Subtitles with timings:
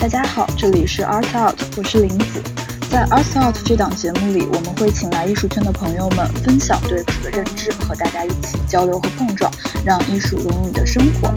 [0.00, 2.42] 大家好，这里是 Art Out，我是林子。
[2.90, 9.52] 在 Art Out 这档节目里，我们会请来艺术圈的朋友们分享对此的认知，和大家一起交流和碰撞，
[9.84, 11.30] 让艺术融入你的生活。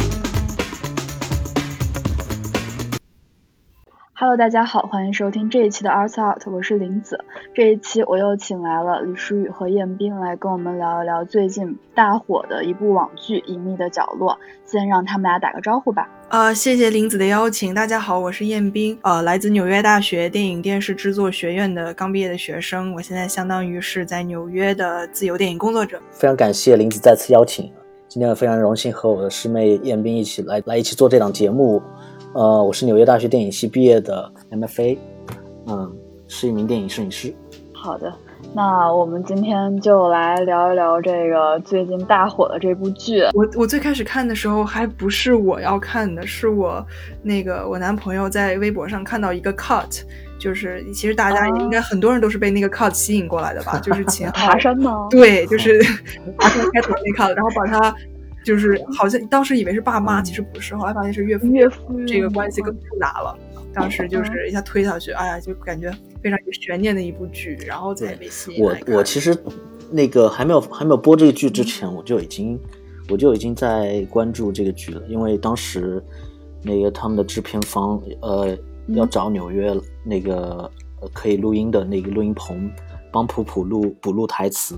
[4.23, 7.19] Hello，大家好，欢迎收听这一期的 Arts Out，我是林子。
[7.53, 14.31] 这一期我又请来了李舒宇和彦斌来跟我们聊一聊最近大火的一部网剧《隐秘的角落》。
[14.65, 16.09] 先让他们俩打个招呼吧。
[16.29, 17.73] 呃，谢谢林子的邀请。
[17.73, 22.93] 大家好，我是彦斌，呃，来自纽约大学电影电视制作学院的刚毕业的学生。
[22.93, 26.01] 我现在相当于是在纽约的自由电影工作者。
[26.11, 27.69] 非常感谢林子再次邀请，
[28.07, 31.81] 今天非常荣幸和我的师妹彦斌一起来来一起做这档节目。
[32.33, 34.97] 呃，我是纽约大学电影系毕业的 MFA，
[35.67, 35.95] 嗯，
[36.27, 37.31] 是一名电影摄影师。
[37.71, 38.11] 好的，
[38.55, 43.21] 那我们今天就来聊一聊这个最近大火的这部剧。
[43.33, 46.83] 我我最开始看的时候还不是我要看的，是我
[47.21, 50.01] 那个我男朋友在微博上看到一个 cut，
[50.39, 55.07] 就是其实大家应该很多人都是被那个 cut 吸引过来的吧，就是秦昊 爬山吗？
[55.11, 55.79] 对，就是
[56.39, 57.95] 爬山开头那 cut，然后把他。
[58.43, 63.37] 就是好像当时以为是爸妈，其实不是，后来发现是岳父岳父，这个关系更复杂了。
[63.73, 65.91] 当时就是一下推下去，哎呀，就感觉
[66.21, 68.63] 非常有悬念的一部剧，然后才被吸引。
[68.63, 69.35] 我我其实
[69.89, 72.59] 那个还没有还没有播这个剧之前，我就已经
[73.09, 76.03] 我就已经在关注这个剧了，因为当时
[76.61, 78.55] 那个他们的制片方呃
[78.89, 80.69] 要找纽约那个
[81.11, 82.69] 可以录音的那个录音棚，
[83.11, 84.77] 帮普普录补录台词。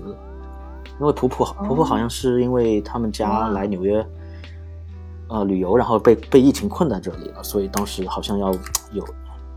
[0.98, 4.06] 因为婆婆婆婆好像是因为他们家来纽约，
[5.28, 8.50] 呃旅游，然后被被疫情困在这里了，所以当时好像要
[8.92, 9.04] 有，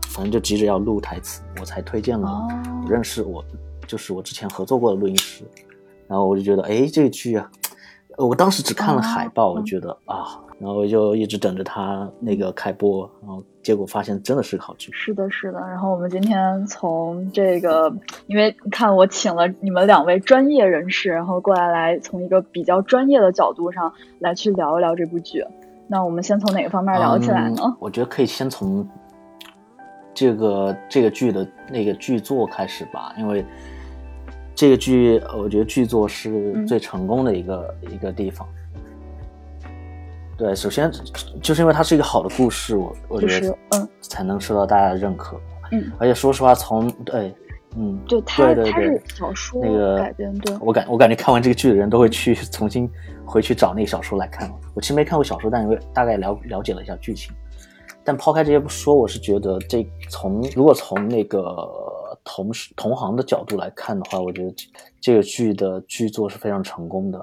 [0.08, 2.28] 反正就急着要录台词，我才推荐了
[2.84, 3.44] 我认识我
[3.86, 5.44] 就是我之前合作过的录音师，
[6.06, 7.50] 然后我就觉得哎这个剧啊，
[8.18, 10.40] 我当时只看了海报，我觉得啊。
[10.60, 14.92] 然后就一直等着他那个开播，然后结果发现真的是个好剧。
[14.92, 15.58] 是的，是的。
[15.58, 17.90] 然后我们今天从这个，
[18.26, 25.42] 因为看我请了你们两位专业人士，然后过来来从一个比较专业的角度上来去聊一聊这部剧。
[25.88, 27.76] 那我们先从哪个方面聊起来呢？
[27.80, 28.86] 我觉得可以先从
[30.12, 33.42] 这个这个剧的那个剧作开始吧，因为
[34.54, 38.46] 这个剧我觉得剧作是最成功的一个一个地方。
[40.40, 40.90] 对，首先
[41.42, 45.38] 就是因为它是一个好的故事，我我觉得嗯才能受到大家的认可。
[45.70, 47.34] 嗯，而且说实话，从对，
[47.76, 52.90] 嗯，对，对对对，小说那个改编，对，我感我感觉看完这个剧的人都会去重新
[53.22, 54.50] 回去找那个小说来看。
[54.74, 57.34] 我其实没看过小说，但因为大概了了解了一下剧情。
[58.02, 61.68] 但抛开这些不说，我是觉得这从如果从那个
[62.24, 64.54] 同事同行的角度来看的话，我觉得
[65.02, 67.22] 这个剧的剧作是非常成功的。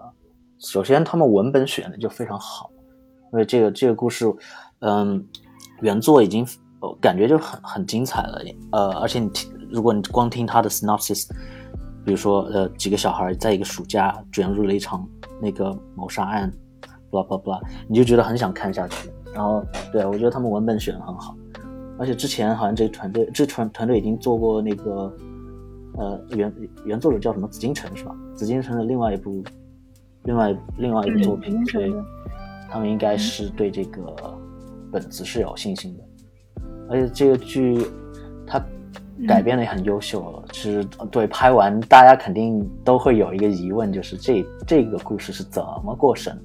[0.60, 2.70] 首先，他们文本选的就非常好。
[3.34, 4.26] 因为这个这个故事，
[4.80, 5.24] 嗯，
[5.82, 6.46] 原作已经
[7.02, 11.28] 感觉就很很精彩了，呃，而且你听，如果你光听他的 synopsis，
[12.06, 15.06] 比如说呃几个小孩在一个暑假卷入了一场
[15.42, 16.52] 那个谋杀案
[17.12, 19.10] ，blah blah blah，你就觉得很想看下去。
[19.34, 21.36] 然后对我觉得他们文本选的很好，
[22.00, 25.14] 而且之前好像这个团队这团团队已经做过那个
[25.98, 26.54] 呃原
[26.86, 28.16] 原作者叫什么紫禁城是吧？
[28.36, 29.44] 紫禁城的另外一部
[30.24, 31.92] 另外另外一个作品对。
[32.70, 34.16] 他们应该是对这个
[34.92, 36.04] 本子是有信心的，
[36.90, 37.86] 而且这个剧
[38.46, 38.64] 它
[39.28, 40.44] 改编的也很优秀。
[40.52, 46.40] 其实对拍完，大家肯定都会有一个疑问，就是这这个故事是怎么过审？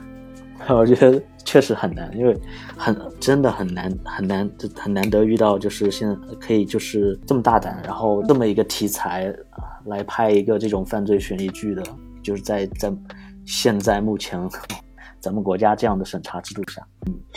[0.68, 2.36] 我觉得确实很难，因为
[2.76, 9.32] 很真的很难很难很难得遇到，就是现在可以就是这么大胆，然后这么一个题材
[9.84, 11.82] 来拍一个这种犯罪悬疑剧的，
[12.22, 12.92] 就是在在
[13.44, 14.40] 现在目前。
[15.26, 16.80] 咱们国家这样的审查制度下，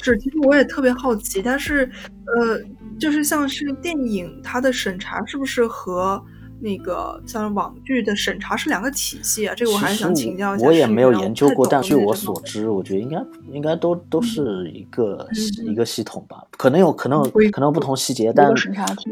[0.03, 1.89] 是，其实我也特别好奇，但是，
[2.37, 2.61] 呃，
[2.99, 6.23] 就是像是电影，它的审查是不是和
[6.59, 9.55] 那个像网剧的审查是两个体系啊？
[9.55, 10.67] 这个我还是想请教一下。
[10.67, 15.27] 我也没有研究过，但据我所知，我觉得应该应该都都是一个
[15.65, 18.53] 一个系统吧，可能有可能可能不同细节，但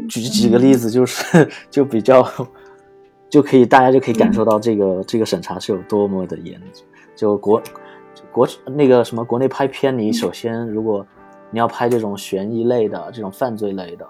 [0.08, 2.24] 举几个例子，就是就比较
[3.28, 6.62] 就可以大家就可以感受到这个这个审查是有多么的严，
[7.16, 7.60] 就国。
[8.30, 11.06] 国那个什么国内拍片，你首先如果
[11.50, 14.06] 你要拍这种悬疑类的、这种犯罪类的，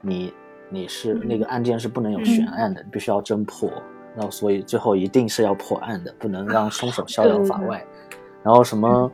[0.00, 0.32] 你
[0.70, 3.70] 你是那个案件是不能有悬案的，你必须要侦破。
[4.14, 7.84] 然后所以最后一定是要破案的，不能让凶手逍遥法外。
[8.42, 9.10] 然后什么，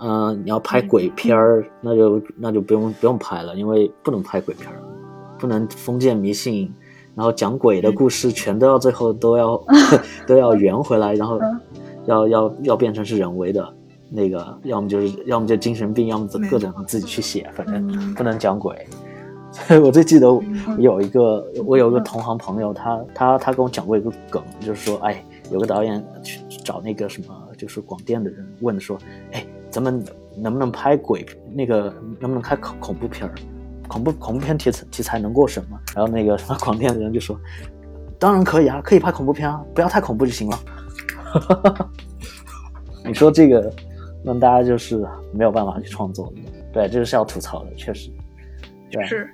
[0.00, 4.76] 嗯，你要拍鬼片儿，那就那就不用不用拍了，因为不能拍鬼片儿，
[5.38, 6.74] 不能封建迷信，
[7.14, 9.62] 然后讲鬼的故事全都要最后都要
[10.26, 11.38] 都要圆回来，然后。
[12.06, 13.74] 要要要变成是人为的，
[14.10, 18.86] 那个要么就是要么就精神病，要么各种自己去写，反正不能讲鬼。
[19.52, 20.26] 所 以我最记得
[20.78, 28.98] 有一个我有一个同行朋友，他他他跟我讲过一个梗，就是说，哎，有个导演去找那个什么，就是广电的人问说，
[29.30, 30.04] 哎，咱们
[30.36, 31.24] 能不能拍鬼
[31.54, 31.84] 那个
[32.18, 33.34] 能不能拍恐恐怖片儿？
[33.86, 35.78] 恐怖恐怖片题材题材能过审吗？
[35.94, 37.38] 然后那个什么广电的人就说，
[38.18, 40.58] 当然可以啊，可以拍恐怖片啊，不要太恐怖就行了。
[43.06, 43.72] 你说这个
[44.24, 46.32] 让大家就是没有办法去创作，
[46.72, 48.10] 对，这个是要吐槽的，确实。
[49.04, 49.28] 是，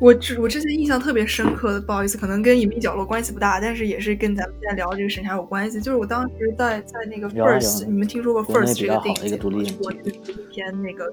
[0.00, 5.80] 我之我之前印象特别深刻的，不好意思，可能跟隐秘角落关系不大，但是也是跟咱们现在聊这个审查有关系。
[5.80, 9.76] 就是我当时在在那个 First，你们听说过 First 这个电影节吗？
[9.82, 11.12] 我这一篇那个，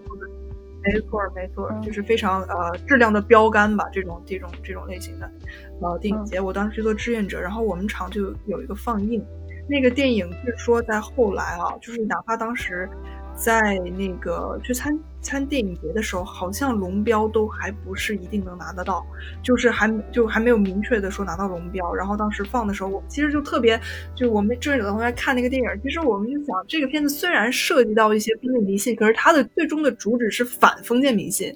[0.84, 5.32] 没错没错，就是非常呃质量的标杆吧，这种这种这种类型的
[5.84, 6.40] 呃电影节。
[6.40, 9.24] 我当时去做志愿者，然后我们厂就有一个放映，
[9.70, 12.90] 那个电影据说在后来啊，就是哪怕当时。
[13.36, 19.04] 在那个去参参电影节的时候，好像龙标都还不是一定能拿得到，
[19.42, 21.92] 就是还就还没有明确的说拿到龙标。
[21.96, 23.82] 然后当时放的时候，我们其实就特别，
[24.14, 31.52] 就我们志愿者的同学看那个电影，其实我们就想，这个片子虽然涉及到一些封建迷信，可是它的最终的主旨是反封建迷信。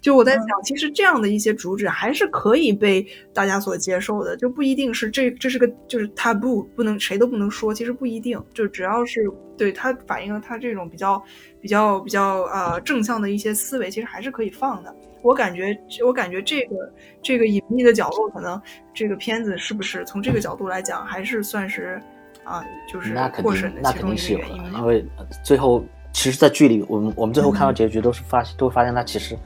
[0.00, 11.20] 就我在想，其实这样的一些主旨还是可以被大家所接受的，就不一定是这这是个就是 taboo，不能谁都不能说，其实不一定，就只要是对它反映了它这种比较
[11.60, 14.94] 比较比较呃正向的一些思维，其实还是可以放的。
[15.22, 16.76] 我感觉我感觉这个
[17.20, 18.60] 这个隐秘的角落，可能
[18.94, 22.00] 这个片子是不是从这个角度来讲，还是算是
[22.44, 24.72] 啊，就是过审的其中一个原因。
[24.74, 25.04] 因为
[25.44, 29.36] 最后其实，在剧里，我们我们最后看到结局都是发都会发现他其实。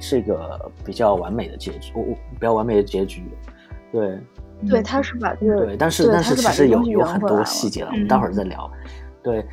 [0.00, 3.22] 是一个比较完美的结局，我我比较完美的结局，
[3.92, 4.18] 对，
[4.68, 8.70] 对，他是把这个，对，但是但是其实有有很多细节了，我们待会儿再聊，
[9.22, 9.44] 对，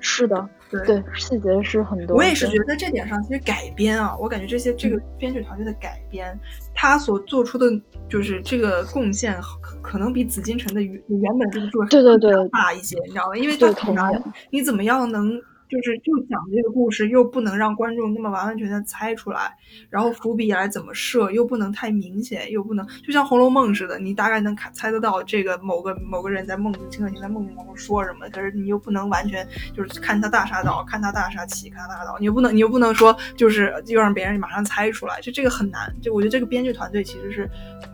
[0.00, 2.16] 是的，对，细节是很多。
[2.16, 6.38] 我也是觉得这点上，其实改编啊，我感觉这些这个编剧团队的改编，
[6.74, 7.66] 他所做出的
[8.08, 13.36] 就是这个贡献，可可能比紫禁城的原原本这个作对对对大一些，你知道吗？
[13.36, 15.40] 因为他可能你怎么样能。
[15.72, 19.56] 就是就讲这个故事，又不能让观众那么完完全全猜出来，
[19.88, 35.90] 然后伏笔来怎么设，又不能太明显，又不能就像《红楼梦》似的，你大概能看猜得到这个某个某个人在梦境，秦可卿在梦境当中说什么，可是你又不能完全就是看他大杀刀，看他大杀器，看他大杀刀，你又不能你又不能说就是又让别人马上猜出来，就这个很难。
[36.02, 37.50] 就我觉得这个编剧团队其实是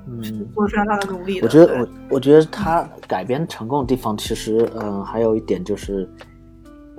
[0.09, 0.21] 嗯
[0.53, 1.47] 做了非常大的努力的。
[1.47, 6.11] 我觉得我我觉得他改编成功的地方，其实嗯还有一点就是。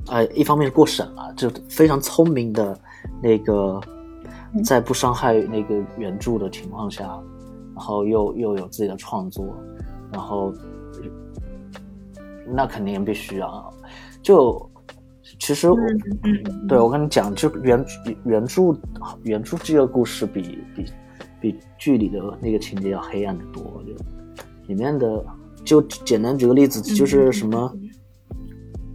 [0.09, 2.77] 呃，一方面是过审了，就非常聪明的，
[3.21, 3.79] 那个，
[4.65, 7.03] 在不伤害那个原著的情况下，
[7.75, 9.45] 然后又又有自己的创作，
[10.11, 10.51] 然后，
[12.47, 13.65] 那肯定必须啊。
[14.23, 14.69] 就
[15.39, 15.69] 其实，
[16.67, 17.85] 对我跟你讲，就原
[18.25, 18.75] 原著
[19.23, 20.85] 原著这个故事比比
[21.39, 23.63] 比剧里的那个情节要黑暗的多。
[23.85, 23.93] 就
[24.67, 25.25] 里面的，
[25.63, 27.71] 就简单举个例子，就是什么。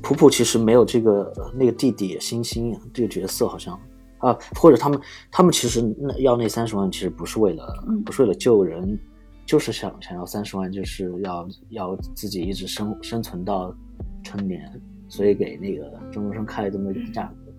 [0.05, 3.79] 普普其实没有这个那个弟弟星星这个角色好像
[4.19, 7.67] 啊，或者他们他们其实那要那三十万其实不是为了
[8.05, 8.99] 不是为了救人，
[9.45, 13.75] 就是想想要三十万，就是要要自己一直生生存到
[14.23, 17.53] 成年，所以给那个钟中生开了这么一个价格。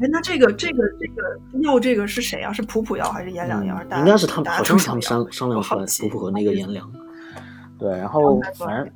[0.00, 1.22] 哎，那这个这个这个
[1.62, 2.52] 要这个是谁啊？
[2.52, 3.82] 是普普要还是颜良要？
[3.98, 6.90] 应该是他们，好像是他们商商量出来，普普和那个颜良。
[7.78, 8.88] 对，然后反正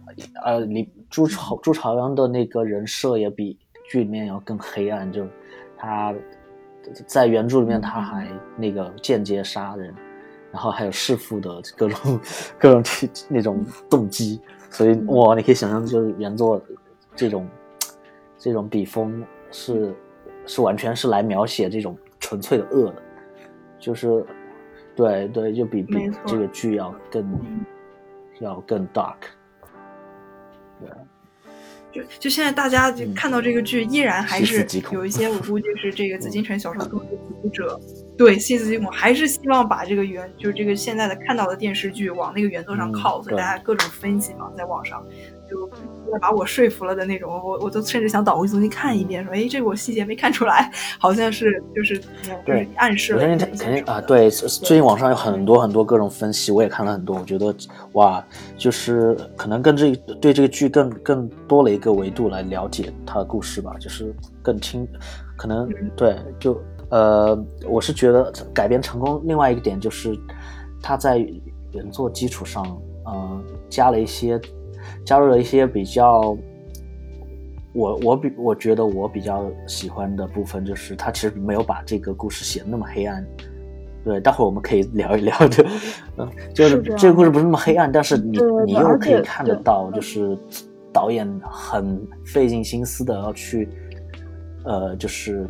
[0.45, 5.27] 呃，你朱朝朱朝阳的那个人设也比剧里面要更黑暗，就
[5.77, 6.15] 他
[7.07, 9.95] 在原著里面他还那个间接杀人，
[10.53, 12.21] 然后还有弑父的各种
[12.59, 12.83] 各种
[13.29, 16.61] 那种动机，所以哇，你可以想象，就是原作
[17.17, 17.49] 这种
[18.37, 19.95] 这种笔锋是
[20.47, 23.03] 是完全是来描写这种纯粹的恶的，
[23.79, 24.25] 就是
[24.95, 27.39] 对对，就比比这个剧要更。
[28.41, 29.17] 要更 dark，
[30.81, 37.01] 对，就就现在大家就看到这个剧，依然还是有一 些，我估计是这个紫禁城小说的读
[37.53, 37.81] 者，
[38.17, 45.03] 对，细思极恐，还是希望把这个原，就是这个现在的看到的电视剧往那个原作上靠，所以大家各种分析嘛，在网上。
[45.49, 45.69] 就
[46.21, 52.01] 把我说服了的那种，我我都甚至想倒回去重新看一遍，说，哎，这个我细节没看出来，好像是就是
[52.45, 53.15] 对暗示。
[53.15, 57.55] 我相信肯定啊，对，最近网上有很多很多各种分析，我也看了很多，我觉得
[57.93, 58.25] 哇，
[58.57, 64.87] 就是可能跟这对这个剧更更多了一个维度来了解它的故事吧，就是更清，
[65.37, 70.19] 可能对，就呃，我是觉得改编成功，另外一个点就是
[70.83, 71.19] 它在
[71.73, 72.65] 原作基础上，
[73.07, 74.41] 嗯，加了一些。
[75.09, 76.37] 加入了一些比较
[77.73, 83.27] 我我比我觉得我比较喜欢的部分就是他其实没有把这个故事写的那么黑暗。
[84.05, 85.67] 对，待会儿我们可以聊一聊的，
[86.19, 90.39] 嗯，就是是这个故事不是那么黑暗，但是你你又可以看得到，就是
[90.93, 93.67] 导演很费尽心思的要去，
[94.65, 95.49] 呃，就是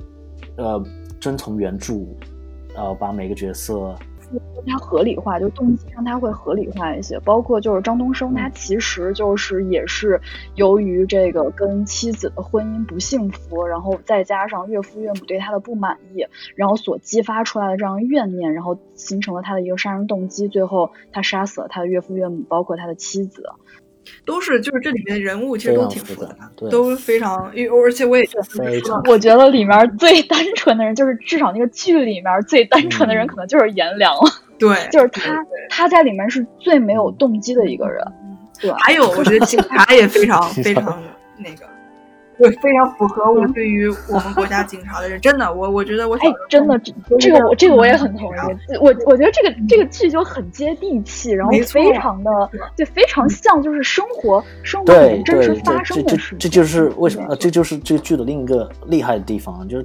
[0.57, 0.81] 呃
[1.21, 1.95] 遵从原著，
[2.77, 3.93] 然后把每个角色
[4.67, 7.19] 它合理化，就动机上它会合理化一些。
[7.21, 10.21] 包括就是张东升，他嗯其实就是也是
[10.55, 20.49] 由于这个跟妻子的婚姻不幸福，然后再加上岳父岳母对他的不满意，然后所激发出来的这样怨念，然后形成了他的一个杀人动机。
[20.49, 23.51] 最后他杀死了他的岳父岳母，包括他的妻子。
[24.25, 34.31] 都是就是这里面的人物其实都挺复杂的，对都非常，因为而且我也非常我觉得里面最单纯的人，就是至少那个剧里面最单纯的人，嗯可能就是颜良了。
[34.59, 35.37] 对，就是他，
[35.71, 38.05] 他在里面是最没有动机的一个人。
[38.61, 41.01] 对，还有我觉得警察也非常 非常
[41.37, 41.65] 那个。
[42.39, 46.81] 对，非常符合我对于我们国家警察的人，真的，我我觉得我哎，真的，
[47.19, 48.39] 这个我这个我也很同意。
[48.81, 52.31] 我我觉得这个这个剧就很接地气，然后非常的
[52.77, 56.37] 对，非常像就是生活生活里真实发生的事。
[56.39, 57.35] 这就是为什么？
[57.35, 59.85] 这就是这个剧的另一个厉害的地方，就是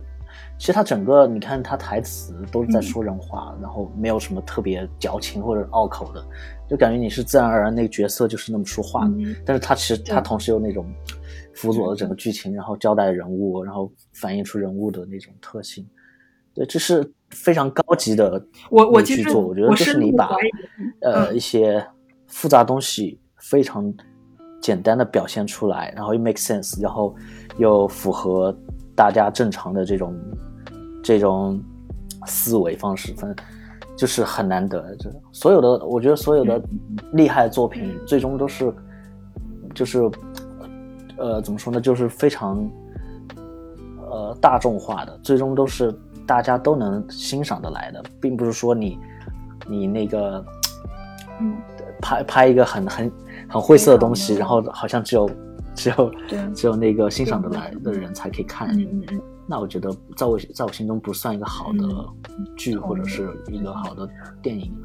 [0.59, 6.23] 其实它整个你看它台词都是在说人话，然后没有什么特别矫情或者拗口的，
[6.69, 9.11] 就感觉你是自然而然那个角色就是那么说话的。
[9.43, 10.85] 但是它其实它同时有那种。
[11.53, 15.87] 辅佐了整个剧情，然后交代人物，然后反映出人物的那种特性。
[16.53, 20.35] 对，这是非常高级的我我剧作，我觉得就是你把
[21.01, 21.85] 呃一些
[22.27, 23.93] 复杂东西非常
[24.61, 27.15] 简单的表现出来，然后又 make sense，然后
[27.57, 28.55] 又符合
[28.95, 30.15] 大家正常的这种
[31.03, 31.59] 这种
[32.25, 33.45] 思维方式，反正
[33.95, 34.95] 就是很难得。
[34.95, 36.61] 就所有的，我觉得所有的
[37.13, 38.73] 厉害作品最终都是
[39.75, 40.09] 就是。
[41.23, 41.79] 呃，怎么说呢？
[41.79, 42.69] 就是非常
[44.11, 48.99] 呃大众化的，最终都是大家都能欣赏得来的，并不是说你
[49.65, 50.43] 你那个
[51.39, 51.55] 嗯
[52.01, 53.11] 拍拍一个很很
[53.47, 55.29] 很晦涩的东西，然后好像只有
[55.73, 56.11] 只有
[56.53, 58.69] 只有那个欣赏得来的人才可以看。
[59.47, 61.87] 那我觉得在我在我心中不算一个好的
[62.57, 64.09] 剧或者是一个好的
[64.41, 64.75] 电影。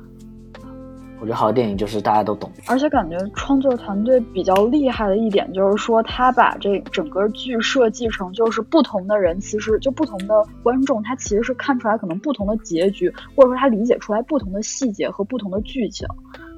[1.21, 16.07] 我觉得好的电影就是大家都懂，而且感觉创作团队比较厉害的一点就是说，他把这整个剧设计成就是不同的人，其实就不同的观众，他其实是看出来可能不同的结局，或者说他理解出来不同的细节和不同的剧情。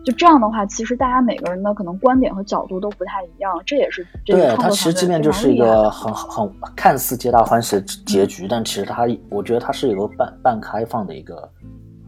[0.05, 11.51] 就这样的话，其实大家每个人的可能观点和角度都不太一样，这也是这对他其实即便就是一个很很看似皆大欢喜的结局，嗯、但其实它我觉得它是有个半半开放的一个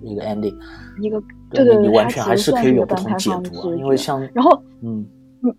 [0.03, 0.55] 一个 ending，
[1.01, 1.23] 一个。
[1.53, 5.07] 对对对，你完全还是可以有不同解读啊，因为像然后嗯，
[5.41, 5.53] 你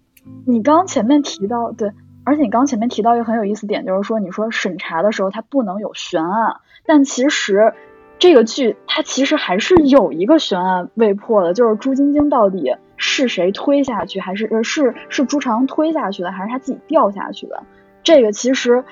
[0.45, 1.91] 你刚刚前面提到对，
[2.23, 7.73] 而且你刚刚前面提到一个很有意思点，就是说你说审查的时候它不能有悬案，但其实
[8.19, 17.61] 这个剧它其实还是有一个悬案未破的，就是朱晶晶到底是谁推下去，还是呃是是朱长推下去的，还是他自己掉下去的？
[18.03, 18.83] 这个其实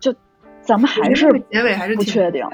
[0.00, 0.14] 就
[0.62, 2.46] 咱们还是结尾还是不确定。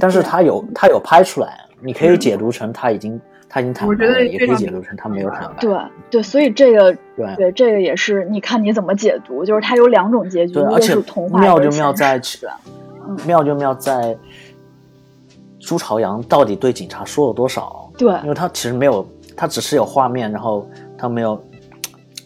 [0.00, 1.66] 但是他有他有拍出来。
[1.84, 5.56] 你可以解读成他已经他已经坦白了，也可以解读成他没有坦白。
[5.60, 5.76] 对
[6.10, 12.20] 对，所以这个对对这个也是你看你怎么解读，就是它有两种结局，对，而且童话妙就妙在
[13.08, 14.16] 嗯、 妙就妙在
[15.60, 17.90] 朱朝阳到底对警察说了多少？
[17.98, 21.44] 对，因为他其实没有，他只是有画面，然后他没有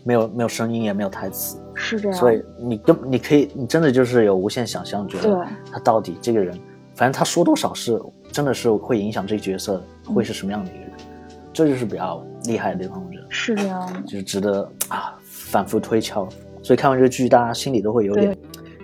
[0.04, 2.16] 没有没有声音，也没有台词，是这样。
[2.16, 6.54] 所以你根你可以你真的就是有无限想象，觉得他到底这个人，
[6.94, 8.00] 反正他说多少是。
[8.36, 10.90] 真的是会影响这个角色会是什么样的一个人，
[11.30, 16.28] 嗯、这就是比较厉害的地方，我觉得是这样的，就是值得啊反复推敲。
[16.62, 18.36] 所以看完这个剧，大家心里都会有点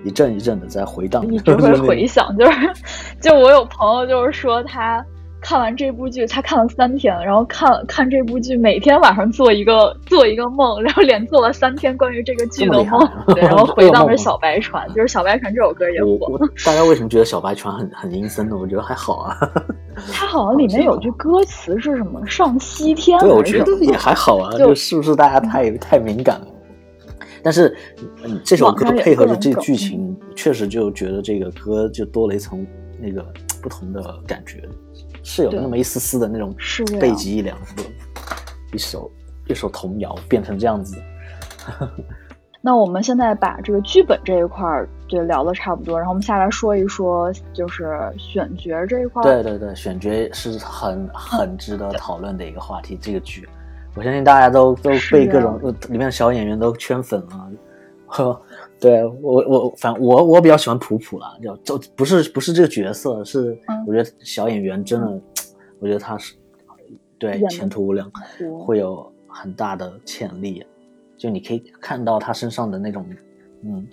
[0.07, 2.35] 一阵一阵的在回荡，一直会 回想。
[2.39, 2.73] 就是，
[3.21, 5.05] 就我有朋友就是说他。
[5.43, 16.39] 看完这部剧，他看了三天，然后看看这部剧，每天晚上做一个做一个梦，然后连做了三天关于这个剧的梦，对，然后回荡着小白船，就是小白船这首歌也火。
[16.65, 18.57] 大家为什么觉得小白船很很阴森呢？
[18.57, 19.37] 我觉得还好啊。
[20.13, 26.47] 它好像里面有句歌词是什么“上西天 ”，对，我觉得也还好啊，就是不是大家太太敏感了？
[27.45, 27.77] 但是，
[28.23, 32.65] 嗯，这首歌配合着这个剧情，确实就觉得这个歌就多了一层
[33.01, 33.27] 那个
[33.61, 34.63] 不同的感觉。
[35.23, 36.55] 是有那么一丝丝的那种
[37.01, 37.83] 背脊一凉的
[38.73, 39.11] 一首
[39.47, 40.97] 一首童谣变成这样子。
[42.65, 49.21] 那我们现在把这个剧本这一块儿就聊的差不多，然后我们下来说一说就是选角这一块。
[49.21, 52.97] 对对对，选角是很很值得讨论的一个话题。
[53.03, 53.49] 这个剧，
[53.97, 57.51] 我相信大家都都被各种里面的小演员都圈粉了，
[58.07, 58.43] 呵，
[58.83, 65.21] 对我我反我我比较喜欢普普啦，就就不是不是这个角色，是嗯我觉得小演员真的，
[65.79, 66.35] 我觉得他是
[67.17, 68.11] 对前途无量，
[68.67, 70.67] 会有很大的潜力，
[71.17, 73.07] 就你可以看到他身上的那种
[73.63, 73.87] 嗯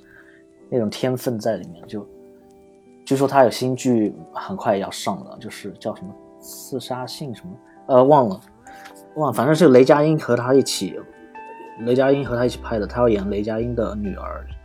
[0.71, 1.85] 那种天分在里面。
[1.87, 2.03] 就
[3.05, 7.49] 据说他有新剧很快要上了，就是叫什么刺杀信什么
[7.89, 8.41] 呃忘了
[9.17, 10.99] 忘了，反正是雷佳音和他一起。
[11.81, 14.57] 雷佳音和他一起拍的，他要演雷佳音的女儿，然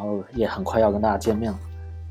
[0.00, 1.58] 后也很快要跟大家见面了。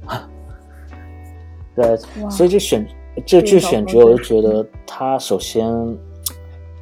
[1.76, 1.98] 对，
[2.30, 2.86] 所以这选
[3.26, 5.66] 这剧选角，我就觉得他首先，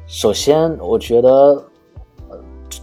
[0.06, 1.30] 首先我觉得，
[2.28, 2.40] 呃，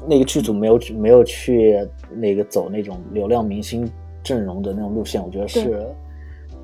[0.08, 1.78] 那个剧组没有没有去
[2.10, 3.90] 那个走那种流量明星
[4.24, 5.86] 阵容的那种路线，我觉得是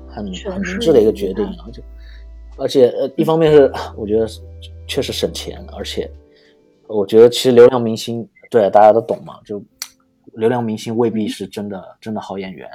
[0.08, 1.68] 很很明智的一个决定啊。
[1.72, 1.82] 就
[2.56, 4.26] 而且呃，一方面是 我觉得
[4.86, 6.10] 确实省钱，而且。
[6.88, 9.62] 我觉得其实流量明星，对大家都懂嘛，就
[10.34, 12.68] 流量明星未必是真的真的好演员。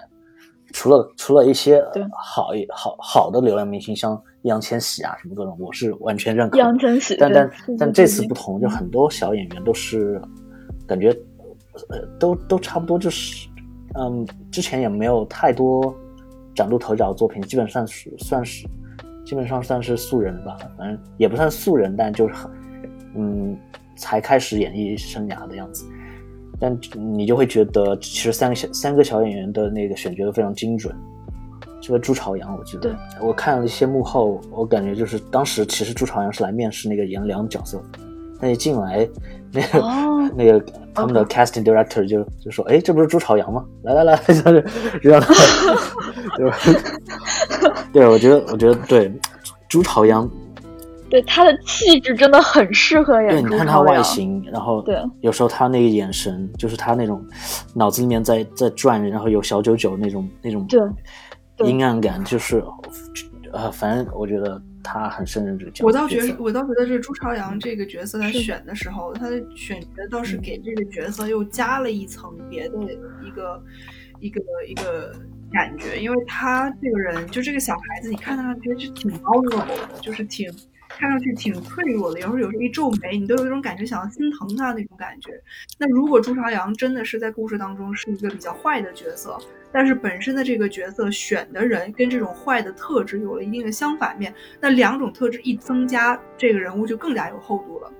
[0.73, 1.81] 除了除了一些
[2.13, 6.61] 好一好好的流量明星，像易烊千玺啊什么各种，我是完全认可易。
[6.61, 7.49] 烊千玺，但但
[7.79, 10.21] 但这次不同，就很多小演员都是
[10.85, 11.09] 感觉
[11.89, 13.47] 呃都都差不多，就是
[13.97, 15.95] 嗯，之前也没有太多
[16.53, 18.67] 崭露头角的作品，基本上是算是
[19.25, 22.51] 基本上算是素人吧，反正也不算素人，但就是很
[23.15, 23.57] 嗯
[23.95, 25.85] 才开始演艺生涯的样子。
[26.59, 30.93] 但你就会觉得，其实三个小三个小演员的那个选角都非常精准。
[31.79, 37.81] 这个朱朝阳，我记得对我看了一些幕后，我感觉就是当时其实朱朝阳是来面试那个颜良角色，
[38.41, 39.07] 但一进来，
[39.51, 43.63] 那个、哦那个他们的 casting director 就就说：“哎，这不是朱朝阳吗？
[43.83, 44.65] 来来来， 就是
[45.01, 45.33] 让他，
[46.35, 46.57] 对吧
[47.93, 49.13] 对，我觉得我觉得对
[49.69, 50.29] 朱朝阳，
[51.09, 54.01] 对他的气质真的很适合对，演对你看他外。
[54.03, 57.25] 形，然后对有时候他那个眼神，就是他那种
[57.73, 60.79] 脑子里面在在转，然后有小九九那种那种对
[61.55, 62.63] 对阴暗感，就是
[63.51, 65.85] 呃，反正我觉得他很胜任这个角色。
[65.85, 72.77] 我倒觉得，我倒觉得这朱朝阳这个角色，在选的时候，他的选角倒嗯是给这个角色又加了一层别的
[73.23, 73.61] 一个
[74.19, 75.11] 一个一个
[75.51, 80.49] 感觉，因为他这个人就这个小孩子，你看上去就挺 vulnerable 的，就是挺
[80.97, 85.31] 看上去挺脆弱的，有时候有时候一皱眉，你都有一种感觉想要心疼他那种感觉。
[85.77, 89.37] 那如果朱朝阳真的是在故事当中是一个比较坏的角色，
[89.71, 97.91] 但是本身的这个角色选的人跟这种坏的特质有了一定的相反面，那两种特质一增加，这个人物就更加有厚度了。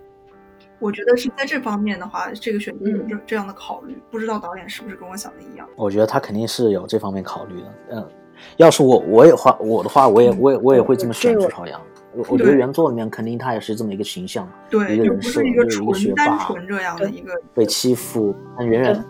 [0.80, 5.68] 我觉得是在这方面的话，这个选择有这这样的考虑，不知道导演是不是跟我想的一样？
[5.76, 7.74] 我觉得他肯定是有这方面考虑的。
[7.92, 8.10] 嗯，
[8.58, 11.80] 要是我我也话我的话，我也我也我也会这么选朱朝阳。
[12.18, 17.32] 我我觉得原作里面肯定他也是这么一个形象，对，一个人设就是一个学霸纯这样的一个。
[17.54, 19.04] 被欺负，但远远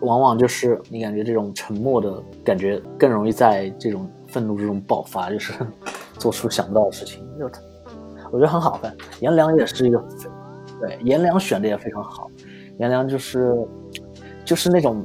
[0.00, 5.52] 往往就是你感觉这种沉默的感觉更容易在这种愤怒之中爆发，就是
[6.18, 7.22] 做出想不到的事情。
[7.38, 7.60] 就他，
[8.32, 8.96] 我觉得很好看。
[9.20, 10.02] 颜良也是一个，
[10.80, 12.30] 对颜良选的也非常好。
[12.78, 13.54] 颜良就是
[14.44, 15.04] 就是那种，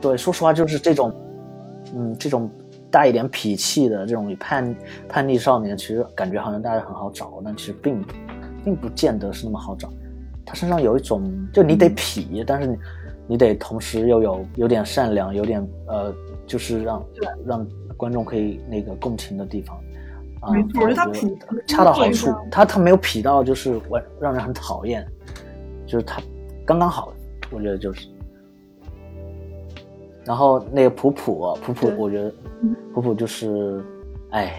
[0.00, 1.14] 对，说实话就是这种，
[1.94, 2.50] 嗯，这种
[2.90, 4.74] 带一点痞气的这种叛
[5.08, 8.14] 叛逆少年，其实感觉好像大家很好找，但其实并不
[8.64, 9.88] 并不见得是那么好找。
[10.44, 11.22] 他身上有一种，
[11.52, 12.78] 就你得痞，但是你
[13.26, 16.14] 你得同时又有有点善良，有点呃，
[16.46, 17.04] 就是让
[17.44, 19.76] 让观众可以那个共情的地方。
[20.40, 22.32] 啊、没错我觉得他觉痞恰到好处。
[22.50, 25.04] 他他没有痞到就是我让人很讨厌，
[25.86, 26.22] 就是他
[26.64, 27.12] 刚刚好，
[27.50, 28.06] 我觉得就是。
[30.26, 32.32] 然后那个普普啊，普普，我觉得
[32.92, 33.80] 普普就是，
[34.30, 34.58] 哎，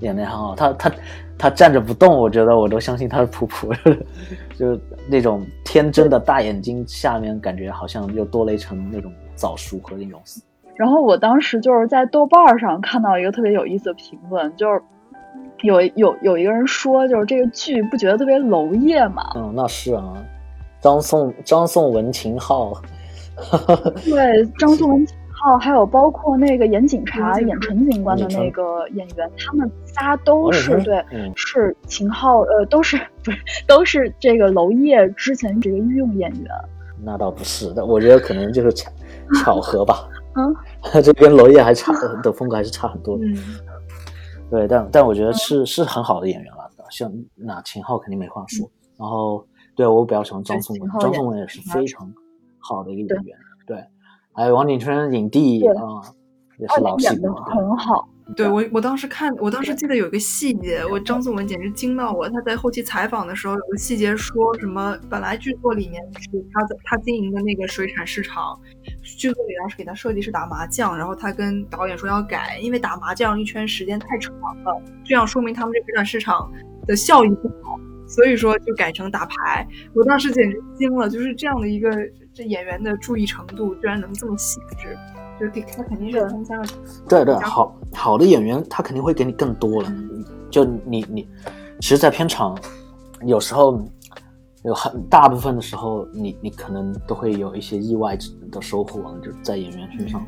[0.00, 0.54] 演的很好。
[0.54, 0.90] 他他
[1.36, 3.70] 他站着不动，我觉得我都相信他是普普，
[4.56, 10.18] 就是那种天真的大眼睛下面，感觉好像又多了一层那种早熟和那种。
[10.76, 14.82] 然后我当时就是在豆瓣上看到一个特别有意思的评论，就是
[15.60, 19.30] 有有有一个人说，就是这个剧不觉得特别娄烨吗？
[19.36, 20.14] 嗯，那是啊，
[20.80, 22.72] 张颂张颂文、秦昊，
[24.04, 36.48] 对，张颂文、秦昊，还有包括那个演警察、演陈警官的那个演员，他们仨都是对，嗯是秦昊，呃，都是不是都是这个娄烨之前这个御用演员。
[37.02, 38.90] 那倒不是的，我觉得可能就是巧
[39.42, 40.06] 巧合吧。
[40.36, 40.54] 嗯，
[41.02, 43.24] 这跟娄烨还差的风格还是差很多的。
[43.24, 43.36] 嗯，
[44.50, 48.70] 对，但但我觉得是是很好的演员了，像那秦昊肯定没话说。
[48.98, 49.42] 然后
[49.74, 52.12] 对我比较喜欢张颂文张颂文也是非常
[52.60, 53.36] 好的一个演员。
[53.66, 53.84] 对，
[54.32, 56.00] 还有王景春影帝啊，
[56.58, 57.32] 也是老戏演的。
[57.32, 62.28] 很好，对我，我当时看，我当时记得有一个细节，我张颂文简直惊到我。
[62.28, 68.58] 他在后期采访的时候，有个细节说什么，本来剧作里面是他在他经营的那个水产市场，
[69.02, 76.50] 剧作里当时给他设计是打麻将，然后他跟导演说要改，因为打麻将一圈时间太长了，这样说明他们这水产市场
[76.86, 79.66] 的效益不好，所以说就改成打牌。
[79.94, 81.90] 我当时简直惊了，就是这样的一个
[82.32, 84.96] 这演员的注意程度，居然能这么细致。
[85.40, 86.66] 就给他肯定是增加了，
[87.08, 89.90] 对对，好好的演员他肯定会给你更多了。
[90.50, 91.26] 就你你，
[91.80, 92.54] 其实，在片场
[93.24, 93.82] 有时候
[94.64, 98.18] 有很大部分的时候，你你可能都会有一些意外
[98.52, 100.22] 的收获，就在演员身上。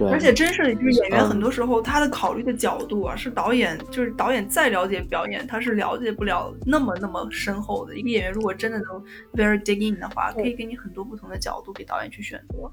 [0.00, 7.94] 对，而且真是就是演员很多时候他的考虑的角度啊，是导演就是导演再了解表演，他是了解不了那么那么深厚的。
[7.96, 8.86] 一个演员如果真的能
[9.34, 12.72] very dig in 的话，可以给你很多不同的角度给导演去选择，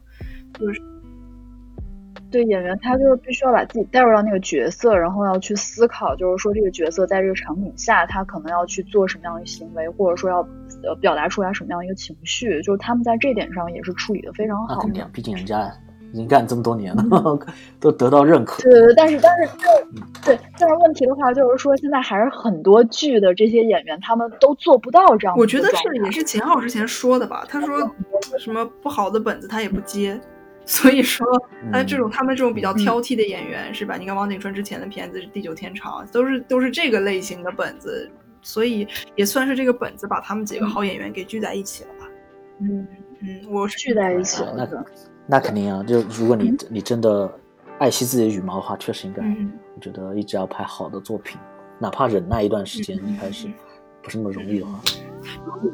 [0.57, 0.81] 就是。
[2.29, 10.39] 对演员，他就是必须要把自己带入到那个角色，然后要去思考，就是说这个角色在这个场景下，他可能要去做什么样的行为，或者说要
[10.83, 14.85] 呃表达出来什么样一个情绪，就是他们在这点上也是处理的非常好。
[15.13, 15.71] 毕竟人家
[16.13, 17.39] 已经干这么多年了，
[17.79, 18.61] 都得到认可。
[18.63, 19.49] 对但是但是
[20.23, 25.37] 对，但是问题的话就是说，现在还是很多剧的这些演员他们都做不到这样。
[25.37, 27.89] 我觉得是也是秦昊之前说的吧，他说
[28.39, 30.19] 什么不好的本子他也不接。
[30.69, 31.25] 所以说，
[31.71, 33.95] 他，这种他们这种比较挑剔的演员是吧？
[33.95, 42.09] 你看王景春之前的片子是《地久天长》，都是都是这个类型的本子，所以也算是这个本子把他们几个好演员给聚在一起了吧？
[42.59, 42.85] 嗯
[43.21, 44.69] 嗯，我是聚在一起了。
[45.27, 47.31] 那那肯定啊，就如果你你真的
[47.79, 49.21] 爱惜自己的羽毛的话，确实应该，
[49.75, 51.37] 我觉得一直要拍好的作品，
[51.77, 53.47] 哪怕忍耐一段时间，一开始
[54.01, 54.79] 不是那么容易的话，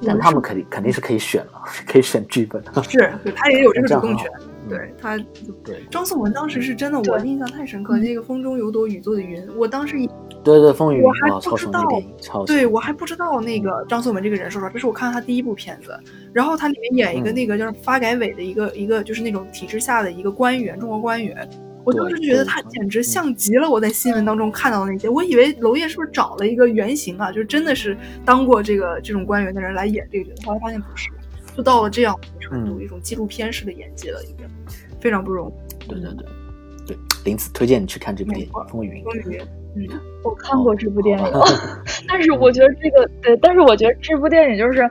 [0.05, 2.83] 但他们肯定肯定是可以选了， 可以选剧本的。
[2.83, 4.29] 是，他也有这个主动权。
[4.69, 5.17] 对他，
[5.63, 7.97] 对张颂文当时是真的，我印象太深刻。
[7.97, 9.95] 那个风中有朵雨做的云，我当时
[10.43, 11.87] 对对风雨我还不知道，
[12.45, 15.97] 对我还不知道那个张颂文这个人，说实话，这是我看他第一部片子。
[16.31, 21.47] 然后他里面演一个那个就是发改委的一个一个，就是那种体制下的一个官员，中国官员。
[21.85, 25.09] 我当时就觉得他简直像极了我在新闻当中看到的那些。
[25.09, 27.29] 我以为娄烨是不是找了一个原型啊？
[27.29, 31.09] 就真的是当过这个这种官员的人来演这个角色，后来发现不是。
[31.55, 34.45] 就到了这样的程度，一种纪录片式的演技了，已经
[34.99, 35.87] 非常不容易。
[35.87, 36.25] 对对对，
[36.87, 39.03] 对，林子推荐你去看这部电影《风云》。
[39.05, 39.39] 风云
[39.75, 39.87] 嗯，
[40.23, 41.25] 我看过这部电影，
[42.07, 44.81] 但是我觉得这个对，但是我觉得这部电影就是，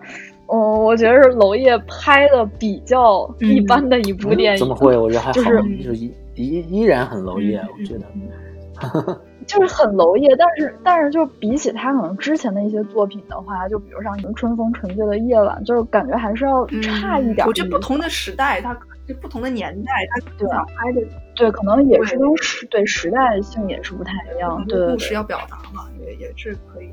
[0.53, 4.59] 嗯，我觉得是娄烨拍的比较一般的一部电影。
[4.59, 4.97] 怎么会？
[4.97, 5.51] 我觉得还好，
[5.83, 9.21] 就是依依依然很娄烨，我觉得。
[9.47, 17.47] 就是很娄烨，但是但是就比起他可能之前的一些作品的话，就比如像什么《春风沉醉的夜晚》，就是感觉还是要差一点。
[17.47, 18.73] 我觉得不同的时代，它
[19.07, 24.65] 就不同的年代，它对拍的对，可能也是跟时对时代性也是不太一样。
[24.67, 26.91] 对故事要表达嘛，也也是可以。